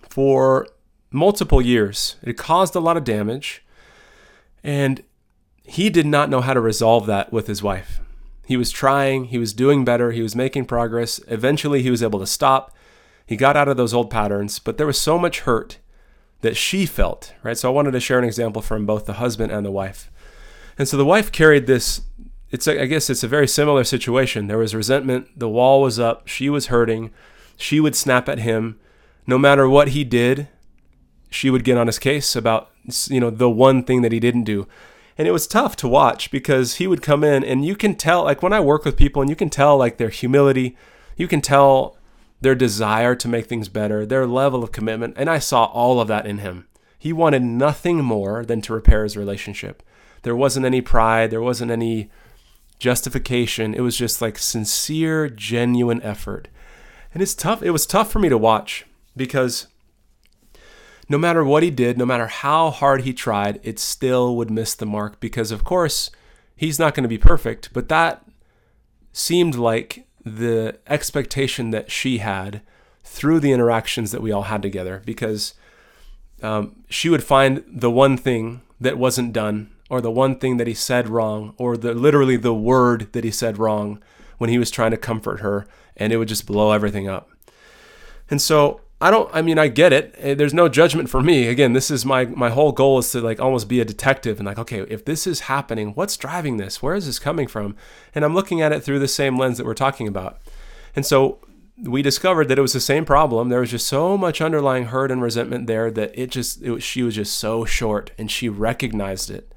for 0.10 0.68
multiple 1.14 1.62
years. 1.62 2.18
It 2.24 2.38
caused 2.38 2.76
a 2.76 2.82
lot 2.82 2.98
of 2.98 3.04
damage, 3.04 3.64
and 4.64 5.04
he 5.64 5.90
did 5.90 6.06
not 6.06 6.30
know 6.30 6.42
how 6.42 6.54
to 6.54 6.60
resolve 6.60 7.06
that 7.06 7.32
with 7.32 7.48
his 7.48 7.64
wife. 7.64 8.02
He 8.46 8.58
was 8.58 8.72
trying, 8.72 9.26
he 9.26 9.38
was 9.38 9.54
doing 9.54 9.86
better, 9.86 10.12
he 10.12 10.22
was 10.22 10.36
making 10.36 10.66
progress. 10.66 11.22
Eventually, 11.28 11.82
he 11.82 11.92
was 11.92 12.04
able 12.04 12.20
to 12.20 12.28
stop. 12.28 12.76
He 13.26 13.38
got 13.38 13.56
out 13.56 13.70
of 13.70 13.78
those 13.78 13.94
old 13.94 14.10
patterns, 14.10 14.60
but 14.60 14.78
there 14.78 14.88
was 14.88 15.00
so 15.00 15.18
much 15.18 15.42
hurt 15.42 15.78
that 16.42 16.58
she 16.58 16.86
felt, 16.86 17.34
right? 17.42 17.58
So 17.58 17.70
I 17.70 17.74
wanted 17.74 17.92
to 17.92 18.02
share 18.02 18.20
an 18.20 18.26
example 18.26 18.62
from 18.62 18.86
both 18.86 19.06
the 19.06 19.14
husband 19.14 19.54
and 19.54 19.66
the 19.66 19.72
wife. 19.72 20.12
And 20.78 20.90
so 20.90 20.98
the 20.98 21.06
wife 21.06 21.32
carried 21.32 21.68
this 21.68 22.02
it's 22.54 22.68
a, 22.68 22.84
I 22.84 22.86
guess 22.86 23.10
it's 23.10 23.24
a 23.24 23.28
very 23.28 23.48
similar 23.48 23.84
situation. 23.84 24.46
There 24.46 24.60
was 24.60 24.76
resentment, 24.76 25.28
the 25.38 25.50
wall 25.50 25.82
was 25.82 26.00
up, 26.00 26.28
she 26.28 26.52
was 26.52 26.68
hurting. 26.68 27.10
She 27.58 27.80
would 27.80 27.96
snap 27.96 28.30
at 28.30 28.38
him 28.38 28.80
no 29.26 29.40
matter 29.40 29.68
what 29.68 29.90
he 29.90 30.04
did. 30.04 30.48
She 31.34 31.50
would 31.50 31.64
get 31.64 31.78
on 31.78 31.88
his 31.88 32.00
case 32.00 32.36
about 32.36 32.70
you 33.08 33.20
know 33.20 33.30
the 33.30 33.50
one 33.50 33.84
thing 33.84 34.02
that 34.02 34.12
he 34.12 34.20
didn't 34.20 34.44
do. 34.44 34.68
And 35.18 35.28
it 35.28 35.32
was 35.32 35.48
tough 35.48 35.76
to 35.78 35.88
watch 35.88 36.32
because 36.32 36.76
he 36.76 36.88
would 36.88 37.02
come 37.02 37.24
in 37.24 37.44
and 37.44 37.64
you 37.64 37.76
can 37.76 37.96
tell 37.96 38.24
like 38.24 38.42
when 38.42 38.54
I 38.54 38.60
work 38.60 38.84
with 38.84 38.98
people 38.98 39.22
and 39.22 39.30
you 39.30 39.36
can 39.36 39.50
tell 39.50 39.78
like 39.78 39.98
their 39.98 40.10
humility, 40.10 40.76
you 41.16 41.28
can 41.28 41.42
tell 41.42 41.98
their 42.42 42.56
desire 42.56 43.16
to 43.16 43.28
make 43.28 43.46
things 43.46 43.70
better, 43.70 44.06
their 44.06 44.28
level 44.28 44.64
of 44.64 44.72
commitment, 44.72 45.14
and 45.18 45.30
I 45.30 45.40
saw 45.40 45.66
all 45.66 46.02
of 46.02 46.08
that 46.10 46.26
in 46.26 46.40
him. 46.40 46.68
He 47.00 47.14
wanted 47.14 47.42
nothing 47.42 48.04
more 48.04 48.44
than 48.44 48.62
to 48.62 48.74
repair 48.74 49.04
his 49.04 49.16
relationship. 49.16 49.84
There 50.24 50.36
wasn't 50.36 50.66
any 50.66 50.82
pride, 50.82 51.32
there 51.32 51.42
wasn't 51.42 51.72
any 51.72 52.10
justification. 52.80 53.74
It 53.74 53.82
was 53.82 53.98
just 53.98 54.22
like 54.22 54.38
sincere, 54.38 55.30
genuine 55.30 56.02
effort. 56.02 56.48
And 57.14 57.22
it's 57.22 57.36
tough. 57.36 57.64
It 57.64 57.72
was 57.72 57.86
tough 57.86 58.12
for 58.12 58.20
me 58.20 58.30
to 58.30 58.38
watch 58.38 58.86
because 59.16 59.68
no 61.10 61.18
matter 61.18 61.44
what 61.44 61.64
he 61.64 61.72
did, 61.72 61.98
no 61.98 62.06
matter 62.06 62.28
how 62.28 62.70
hard 62.70 63.02
he 63.02 63.14
tried, 63.14 63.60
it 63.64 63.80
still 63.80 64.36
would 64.36 64.50
miss 64.50 64.74
the 64.74 64.86
mark 64.86 65.20
because, 65.20 65.52
of 65.52 65.64
course, 65.64 66.10
he's 66.56 66.80
not 66.80 66.94
going 66.96 67.04
to 67.04 67.10
be 67.10 67.18
perfect. 67.18 67.74
But 67.74 67.90
that 67.90 68.26
seemed 69.12 69.56
like 69.56 70.08
the 70.26 70.80
expectation 70.88 71.72
that 71.72 71.92
she 71.92 72.20
had 72.20 72.62
through 73.04 73.40
the 73.40 73.52
interactions 73.52 74.12
that 74.12 74.22
we 74.22 74.32
all 74.32 74.44
had 74.44 74.62
together 74.62 75.02
because 75.06 75.54
um, 76.42 76.84
she 76.90 77.10
would 77.10 77.24
find 77.24 77.64
the 77.68 77.92
one 77.92 78.18
thing 78.18 78.62
that 78.80 78.98
wasn't 78.98 79.34
done 79.34 79.70
or 79.90 80.02
the 80.02 80.12
one 80.12 80.36
thing 80.36 80.58
that 80.58 80.68
he 80.68 80.74
said 80.74 81.10
wrong 81.10 81.54
or 81.58 81.76
the 81.78 81.94
literally 81.94 82.38
the 82.38 82.54
word 82.54 83.12
that 83.12 83.24
he 83.24 83.32
said 83.32 83.58
wrong 83.58 84.02
when 84.38 84.50
he 84.50 84.58
was 84.58 84.72
trying 84.72 84.92
to 84.92 84.98
comfort 84.98 85.42
her 85.42 85.68
and 85.96 86.12
it 86.12 86.18
would 86.18 86.28
just 86.28 86.48
blow 86.48 86.72
everything 86.72 87.08
up. 87.08 87.30
And 88.30 88.42
so 88.42 88.82
I 89.04 89.12
don't 89.12 89.30
I 89.34 89.42
mean 89.42 89.60
I 89.60 89.68
get 89.68 89.92
it. 89.92 90.16
Eh, 90.18 90.34
there's 90.34 90.54
no 90.54 90.70
judgment 90.70 91.10
for 91.10 91.22
me. 91.22 91.48
Again, 91.50 91.74
this 91.74 91.92
is 91.92 92.06
my 92.06 92.24
my 92.24 92.50
whole 92.50 92.72
goal 92.72 93.00
is 93.00 93.12
to 93.12 93.20
like 93.20 93.42
almost 93.42 93.68
be 93.68 93.82
a 93.82 93.86
detective 93.86 94.40
and 94.40 94.46
like 94.46 94.58
okay, 94.58 94.80
if 94.84 95.04
this 95.04 95.28
is 95.28 95.42
happening, 95.42 95.90
what's 95.90 96.16
driving 96.16 96.56
this? 96.56 96.82
Where 96.82 96.96
is 96.96 97.06
this 97.06 97.20
coming 97.20 97.50
from? 97.50 97.76
And 98.16 98.24
I'm 98.24 98.34
looking 98.34 98.62
at 98.62 98.72
it 98.72 98.82
through 98.82 99.00
the 99.00 99.10
same 99.10 99.38
lens 99.38 99.58
that 99.58 99.66
we're 99.66 99.74
talking 99.74 100.08
about. 100.08 100.40
And 100.96 101.06
so 101.06 101.40
we 101.82 102.02
discovered 102.02 102.48
that 102.48 102.58
it 102.58 102.62
was 102.62 102.72
the 102.72 102.80
same 102.80 103.04
problem. 103.04 103.50
There 103.50 103.60
was 103.60 103.72
just 103.72 103.88
so 103.88 104.18
much 104.18 104.40
underlying 104.40 104.86
hurt 104.86 105.12
and 105.12 105.22
resentment 105.22 105.68
there 105.68 105.92
that 105.92 106.18
it 106.18 106.32
just 106.32 106.62
it 106.62 106.72
was, 106.72 106.84
she 106.84 107.04
was 107.04 107.16
just 107.16 107.38
so 107.38 107.66
short 107.66 108.12
and 108.18 108.32
she 108.32 108.48
recognized 108.48 109.30
it 109.30 109.52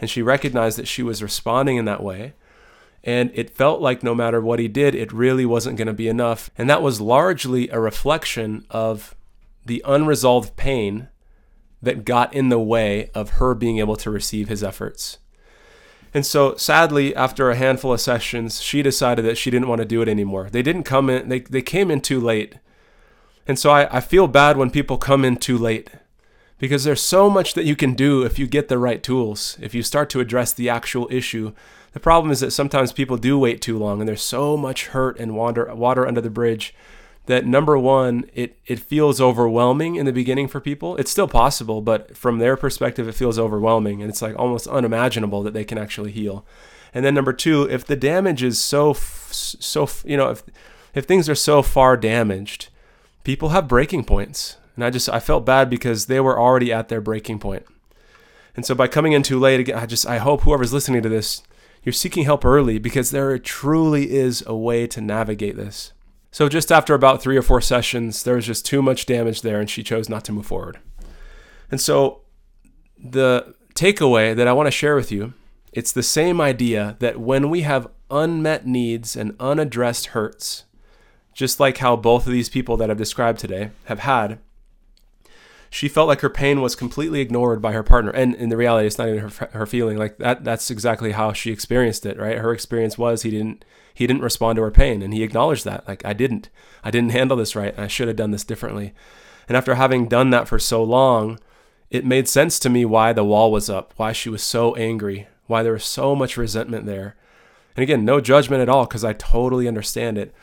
and 0.00 0.10
she 0.10 0.22
recognized 0.22 0.76
that 0.76 0.88
she 0.88 1.04
was 1.04 1.22
responding 1.22 1.76
in 1.76 1.84
that 1.84 2.02
way. 2.02 2.32
And 3.08 3.30
it 3.32 3.48
felt 3.48 3.80
like 3.80 4.02
no 4.02 4.14
matter 4.14 4.38
what 4.38 4.58
he 4.58 4.68
did, 4.68 4.94
it 4.94 5.14
really 5.14 5.46
wasn't 5.46 5.78
going 5.78 5.86
to 5.86 5.94
be 5.94 6.08
enough. 6.08 6.50
And 6.58 6.68
that 6.68 6.82
was 6.82 7.00
largely 7.00 7.70
a 7.70 7.80
reflection 7.80 8.66
of 8.68 9.14
the 9.64 9.82
unresolved 9.86 10.56
pain 10.56 11.08
that 11.80 12.04
got 12.04 12.34
in 12.34 12.50
the 12.50 12.58
way 12.58 13.10
of 13.14 13.30
her 13.40 13.54
being 13.54 13.78
able 13.78 13.96
to 13.96 14.10
receive 14.10 14.50
his 14.50 14.62
efforts. 14.62 15.16
And 16.12 16.26
so, 16.26 16.54
sadly, 16.56 17.16
after 17.16 17.50
a 17.50 17.56
handful 17.56 17.94
of 17.94 18.02
sessions, 18.02 18.60
she 18.60 18.82
decided 18.82 19.24
that 19.24 19.38
she 19.38 19.50
didn't 19.50 19.68
want 19.68 19.78
to 19.78 19.86
do 19.86 20.02
it 20.02 20.08
anymore. 20.08 20.50
They 20.50 20.60
didn't 20.60 20.82
come 20.82 21.08
in, 21.08 21.30
they, 21.30 21.40
they 21.40 21.62
came 21.62 21.90
in 21.90 22.02
too 22.02 22.20
late. 22.20 22.56
And 23.46 23.58
so, 23.58 23.70
I, 23.70 23.96
I 23.96 24.00
feel 24.00 24.28
bad 24.28 24.58
when 24.58 24.68
people 24.68 24.98
come 24.98 25.24
in 25.24 25.38
too 25.38 25.56
late 25.56 25.88
because 26.58 26.84
there's 26.84 27.00
so 27.00 27.30
much 27.30 27.54
that 27.54 27.64
you 27.64 27.74
can 27.74 27.94
do 27.94 28.22
if 28.22 28.38
you 28.38 28.46
get 28.46 28.68
the 28.68 28.76
right 28.76 29.02
tools, 29.02 29.56
if 29.62 29.74
you 29.74 29.82
start 29.82 30.10
to 30.10 30.20
address 30.20 30.52
the 30.52 30.68
actual 30.68 31.08
issue. 31.10 31.54
The 31.98 32.02
problem 32.02 32.30
is 32.30 32.38
that 32.38 32.52
sometimes 32.52 32.92
people 32.92 33.16
do 33.16 33.40
wait 33.40 33.60
too 33.60 33.76
long 33.76 33.98
and 33.98 34.08
there's 34.08 34.22
so 34.22 34.56
much 34.56 34.86
hurt 34.86 35.18
and 35.18 35.34
water, 35.34 35.74
water 35.74 36.06
under 36.06 36.20
the 36.20 36.30
bridge 36.30 36.72
that 37.26 37.44
number 37.44 37.76
one, 37.76 38.24
it, 38.32 38.56
it 38.66 38.78
feels 38.78 39.20
overwhelming 39.20 39.96
in 39.96 40.06
the 40.06 40.12
beginning 40.12 40.46
for 40.46 40.60
people. 40.60 40.96
It's 40.98 41.10
still 41.10 41.26
possible, 41.26 41.80
but 41.80 42.16
from 42.16 42.38
their 42.38 42.56
perspective, 42.56 43.08
it 43.08 43.16
feels 43.16 43.36
overwhelming 43.36 44.00
and 44.00 44.08
it's 44.08 44.22
like 44.22 44.38
almost 44.38 44.68
unimaginable 44.68 45.42
that 45.42 45.54
they 45.54 45.64
can 45.64 45.76
actually 45.76 46.12
heal. 46.12 46.46
And 46.94 47.04
then 47.04 47.14
number 47.14 47.32
two, 47.32 47.68
if 47.68 47.84
the 47.84 47.96
damage 47.96 48.44
is 48.44 48.60
so, 48.60 48.92
so, 48.92 49.88
you 50.04 50.16
know, 50.16 50.30
if, 50.30 50.44
if 50.94 51.04
things 51.04 51.28
are 51.28 51.34
so 51.34 51.62
far 51.62 51.96
damaged, 51.96 52.68
people 53.24 53.48
have 53.48 53.66
breaking 53.66 54.04
points 54.04 54.56
and 54.76 54.84
I 54.84 54.90
just 54.90 55.08
I 55.08 55.18
felt 55.18 55.44
bad 55.44 55.68
because 55.68 56.06
they 56.06 56.20
were 56.20 56.38
already 56.38 56.72
at 56.72 56.90
their 56.90 57.00
breaking 57.00 57.40
point. 57.40 57.66
And 58.54 58.64
so 58.64 58.76
by 58.76 58.86
coming 58.86 59.14
in 59.14 59.24
too 59.24 59.40
late 59.40 59.58
again, 59.58 59.76
I 59.76 59.86
just 59.86 60.06
I 60.06 60.18
hope 60.18 60.42
whoever's 60.42 60.72
listening 60.72 61.02
to 61.02 61.08
this, 61.08 61.42
you're 61.82 61.92
seeking 61.92 62.24
help 62.24 62.44
early 62.44 62.78
because 62.78 63.10
there 63.10 63.36
truly 63.38 64.10
is 64.10 64.42
a 64.46 64.56
way 64.56 64.86
to 64.88 65.00
navigate 65.00 65.56
this. 65.56 65.92
So 66.30 66.48
just 66.48 66.70
after 66.70 66.94
about 66.94 67.22
3 67.22 67.36
or 67.36 67.42
4 67.42 67.60
sessions, 67.60 68.22
there 68.22 68.36
was 68.36 68.46
just 68.46 68.66
too 68.66 68.82
much 68.82 69.06
damage 69.06 69.42
there 69.42 69.60
and 69.60 69.70
she 69.70 69.82
chose 69.82 70.08
not 70.08 70.24
to 70.24 70.32
move 70.32 70.46
forward. 70.46 70.78
And 71.70 71.80
so 71.80 72.20
the 72.98 73.54
takeaway 73.74 74.34
that 74.36 74.48
I 74.48 74.52
want 74.52 74.66
to 74.66 74.72
share 74.72 74.96
with 74.96 75.10
you, 75.10 75.32
it's 75.72 75.92
the 75.92 76.02
same 76.02 76.40
idea 76.40 76.96
that 76.98 77.20
when 77.20 77.50
we 77.50 77.62
have 77.62 77.88
unmet 78.10 78.66
needs 78.66 79.16
and 79.16 79.36
unaddressed 79.38 80.06
hurts, 80.06 80.64
just 81.32 81.60
like 81.60 81.78
how 81.78 81.94
both 81.94 82.26
of 82.26 82.32
these 82.32 82.48
people 82.48 82.76
that 82.76 82.90
I've 82.90 82.96
described 82.96 83.38
today 83.38 83.70
have 83.84 84.00
had, 84.00 84.38
she 85.70 85.88
felt 85.88 86.08
like 86.08 86.20
her 86.20 86.30
pain 86.30 86.60
was 86.60 86.74
completely 86.74 87.20
ignored 87.20 87.60
by 87.60 87.72
her 87.72 87.82
partner. 87.82 88.10
And 88.10 88.34
in 88.34 88.48
the 88.48 88.56
reality 88.56 88.86
it's 88.86 88.98
not 88.98 89.08
even 89.08 89.28
her, 89.28 89.46
her 89.52 89.66
feeling. 89.66 89.98
Like 89.98 90.18
that 90.18 90.44
that's 90.44 90.70
exactly 90.70 91.12
how 91.12 91.32
she 91.32 91.50
experienced 91.50 92.06
it 92.06 92.18
right? 92.18 92.38
Her 92.38 92.52
experience 92.52 92.96
was 92.96 93.22
he 93.22 93.30
didn't 93.30 93.64
he 93.92 94.06
didn't 94.06 94.22
respond 94.22 94.56
to 94.56 94.62
her 94.62 94.70
pain 94.70 95.02
and 95.02 95.12
he 95.12 95.22
acknowledged 95.22 95.64
that. 95.64 95.86
Like 95.86 96.04
i 96.04 96.12
didn't. 96.12 96.48
I 96.82 96.90
didn't 96.90 97.12
handle 97.12 97.36
this 97.36 97.56
right 97.56 97.78
i 97.78 97.86
should 97.86 98.08
have 98.08 98.16
done 98.16 98.30
this 98.30 98.44
differently. 98.44 98.94
And 99.46 99.56
after 99.56 99.74
having 99.74 100.08
done 100.08 100.30
that 100.30 100.48
for 100.48 100.58
so 100.58 100.82
long 100.82 101.38
it 101.90 102.04
made 102.04 102.28
sense 102.28 102.58
to 102.60 102.68
me 102.68 102.84
why 102.84 103.12
the 103.12 103.24
wall 103.24 103.52
was 103.52 103.68
up 103.68 103.92
why 103.96 104.12
she 104.12 104.28
was 104.28 104.42
so 104.42 104.74
angry 104.76 105.28
why 105.46 105.62
there 105.62 105.72
was 105.72 105.84
so 105.84 106.14
much 106.14 106.36
resentment 106.36 106.86
there. 106.86 107.16
And 107.76 107.82
again 107.82 108.04
no 108.04 108.20
judgment 108.20 108.62
at 108.62 108.68
all 108.68 108.86
because 108.86 109.04
i 109.04 109.12
totally 109.12 109.68
understand 109.68 110.16
it. 110.16 110.34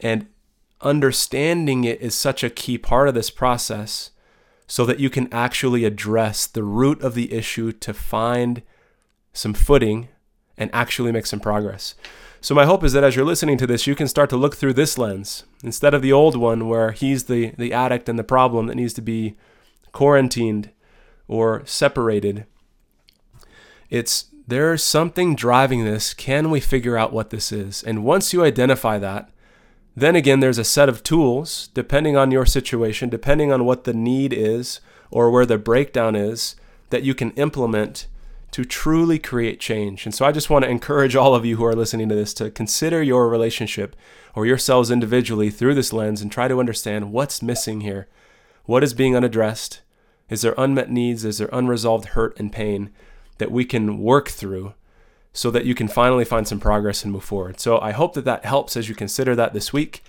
And 0.00 0.26
understanding 0.80 1.84
it 1.84 2.00
is 2.00 2.14
such 2.14 2.42
a 2.42 2.50
key 2.50 2.76
part 2.76 3.08
of 3.08 3.14
this 3.14 3.30
process 3.30 4.10
so 4.66 4.84
that 4.86 5.00
you 5.00 5.10
can 5.10 5.32
actually 5.32 5.84
address 5.84 6.46
the 6.46 6.62
root 6.62 7.00
of 7.02 7.14
the 7.14 7.32
issue 7.32 7.72
to 7.72 7.92
find 7.92 8.62
some 9.32 9.54
footing 9.54 10.08
and 10.56 10.70
actually 10.72 11.12
make 11.12 11.26
some 11.26 11.40
progress. 11.40 11.94
So, 12.40 12.54
my 12.54 12.66
hope 12.66 12.84
is 12.84 12.92
that 12.92 13.04
as 13.04 13.16
you're 13.16 13.24
listening 13.24 13.56
to 13.58 13.66
this, 13.66 13.86
you 13.86 13.94
can 13.94 14.06
start 14.06 14.28
to 14.30 14.36
look 14.36 14.54
through 14.54 14.74
this 14.74 14.98
lens 14.98 15.44
instead 15.62 15.94
of 15.94 16.02
the 16.02 16.12
old 16.12 16.36
one 16.36 16.68
where 16.68 16.92
he's 16.92 17.24
the, 17.24 17.52
the 17.56 17.72
addict 17.72 18.08
and 18.08 18.18
the 18.18 18.24
problem 18.24 18.66
that 18.66 18.74
needs 18.74 18.92
to 18.94 19.02
be 19.02 19.36
quarantined 19.92 20.70
or 21.26 21.62
separated. 21.64 22.44
It's 23.88 24.26
there's 24.46 24.82
something 24.84 25.34
driving 25.34 25.84
this. 25.84 26.12
Can 26.12 26.50
we 26.50 26.60
figure 26.60 26.98
out 26.98 27.14
what 27.14 27.30
this 27.30 27.50
is? 27.50 27.82
And 27.82 28.04
once 28.04 28.34
you 28.34 28.44
identify 28.44 28.98
that, 28.98 29.30
then 29.96 30.16
again, 30.16 30.40
there's 30.40 30.58
a 30.58 30.64
set 30.64 30.88
of 30.88 31.02
tools, 31.02 31.68
depending 31.74 32.16
on 32.16 32.30
your 32.30 32.46
situation, 32.46 33.08
depending 33.08 33.52
on 33.52 33.64
what 33.64 33.84
the 33.84 33.94
need 33.94 34.32
is 34.32 34.80
or 35.10 35.30
where 35.30 35.46
the 35.46 35.58
breakdown 35.58 36.16
is, 36.16 36.56
that 36.90 37.04
you 37.04 37.14
can 37.14 37.30
implement 37.32 38.06
to 38.50 38.64
truly 38.64 39.18
create 39.18 39.58
change. 39.58 40.04
And 40.04 40.14
so 40.14 40.24
I 40.24 40.32
just 40.32 40.50
want 40.50 40.64
to 40.64 40.70
encourage 40.70 41.16
all 41.16 41.34
of 41.34 41.44
you 41.44 41.56
who 41.56 41.64
are 41.64 41.74
listening 41.74 42.08
to 42.08 42.14
this 42.14 42.32
to 42.34 42.50
consider 42.50 43.02
your 43.02 43.28
relationship 43.28 43.96
or 44.34 44.46
yourselves 44.46 44.90
individually 44.90 45.50
through 45.50 45.74
this 45.74 45.92
lens 45.92 46.22
and 46.22 46.30
try 46.30 46.48
to 46.48 46.60
understand 46.60 47.12
what's 47.12 47.42
missing 47.42 47.80
here. 47.80 48.06
What 48.64 48.84
is 48.84 48.94
being 48.94 49.16
unaddressed? 49.16 49.80
Is 50.28 50.42
there 50.42 50.54
unmet 50.56 50.90
needs? 50.90 51.24
Is 51.24 51.38
there 51.38 51.50
unresolved 51.52 52.10
hurt 52.10 52.38
and 52.38 52.52
pain 52.52 52.90
that 53.38 53.50
we 53.50 53.64
can 53.64 53.98
work 53.98 54.28
through 54.28 54.74
so 55.34 55.50
that 55.50 55.66
you 55.66 55.74
can 55.74 55.88
finally 55.88 56.24
find 56.24 56.48
some 56.48 56.60
progress 56.60 57.02
and 57.02 57.12
move 57.12 57.24
forward. 57.24 57.60
So 57.60 57.78
I 57.80 57.90
hope 57.90 58.14
that 58.14 58.24
that 58.24 58.44
helps 58.44 58.76
as 58.76 58.88
you 58.88 58.94
consider 58.94 59.34
that 59.34 59.52
this 59.52 59.72
week 59.72 60.02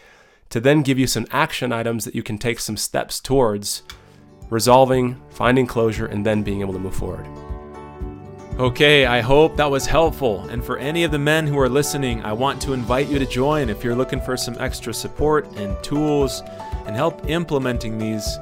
to 0.51 0.59
then 0.61 0.83
give 0.83 0.99
you 0.99 1.07
some 1.07 1.25
action 1.31 1.73
items 1.73 2.05
that 2.05 2.15
you 2.15 2.23
can 2.23 2.37
take 2.37 2.59
some 2.59 2.77
steps 2.77 3.19
towards 3.19 3.81
resolving, 4.51 5.19
finding 5.31 5.65
closure, 5.65 6.05
and 6.05 6.23
then 6.23 6.43
being 6.43 6.61
able 6.61 6.73
to 6.73 6.79
move 6.79 6.95
forward. 6.95 7.27
Okay, 8.59 9.07
I 9.07 9.19
hope 9.19 9.57
that 9.57 9.69
was 9.69 9.87
helpful. 9.87 10.47
And 10.49 10.63
for 10.63 10.77
any 10.77 11.03
of 11.03 11.11
the 11.11 11.19
men 11.19 11.47
who 11.47 11.59
are 11.59 11.67
listening, 11.67 12.23
I 12.23 12.31
want 12.31 12.61
to 12.61 12.73
invite 12.73 13.09
you 13.09 13.17
to 13.17 13.25
join 13.25 13.67
if 13.69 13.83
you're 13.83 13.95
looking 13.95 14.21
for 14.21 14.37
some 14.37 14.55
extra 14.59 14.93
support 14.93 15.47
and 15.57 15.75
tools 15.83 16.41
and 16.85 16.95
help 16.95 17.27
implementing 17.27 17.97
these 17.97 18.37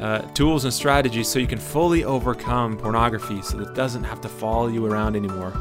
uh, 0.00 0.20
tools 0.32 0.64
and 0.64 0.72
strategies 0.72 1.28
so 1.28 1.40
you 1.40 1.48
can 1.48 1.58
fully 1.58 2.04
overcome 2.04 2.78
pornography 2.78 3.42
so 3.42 3.58
that 3.58 3.70
it 3.70 3.74
doesn't 3.74 4.04
have 4.04 4.20
to 4.20 4.28
follow 4.28 4.68
you 4.68 4.86
around 4.86 5.16
anymore. 5.16 5.52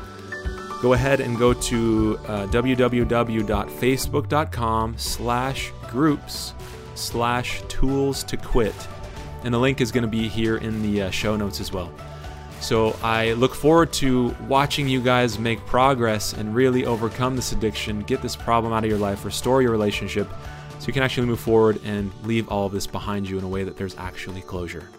Go 0.82 0.94
ahead 0.94 1.20
and 1.20 1.38
go 1.38 1.54
to 1.54 2.20
uh, 2.28 2.48
www.facebook.com 2.48 4.98
slash 4.98 5.72
groups 5.90 6.54
slash 6.96 7.62
tools 7.68 8.24
to 8.24 8.38
quit. 8.38 8.74
And 9.44 9.54
the 9.54 9.60
link 9.60 9.82
is 9.82 9.92
going 9.92 10.04
to 10.04 10.10
be 10.10 10.28
here 10.28 10.58
in 10.58 10.82
the 10.82 11.04
uh, 11.04 11.12
show 11.12 11.36
notes 11.36 11.60
as 11.60 11.72
well. 11.72 11.92
So 12.60 12.96
I 13.04 13.34
look 13.34 13.54
forward 13.54 13.94
to 13.94 14.36
watching 14.48 14.88
you 14.88 15.00
guys 15.00 15.38
make 15.38 15.64
progress 15.66 16.34
and 16.34 16.56
really 16.56 16.86
overcome 16.86 17.36
this 17.36 17.52
addiction, 17.52 18.02
get 18.02 18.22
this 18.22 18.36
problem 18.36 18.74
out 18.74 18.84
of 18.84 18.90
your 18.90 19.00
life, 19.00 19.26
restore 19.26 19.62
your 19.62 19.72
relationship, 19.72 20.28
so 20.80 20.88
you 20.88 20.94
can 20.94 21.04
actually 21.04 21.28
move 21.28 21.40
forward 21.40 21.80
and 21.86 22.12
leave 22.24 22.50
all 22.50 22.66
of 22.66 22.72
this 22.72 22.88
behind 22.88 23.30
you 23.30 23.38
in 23.38 23.44
a 23.44 23.48
way 23.48 23.64
that 23.64 23.78
there's 23.78 23.96
actually 23.98 24.42
closure. 24.42 24.90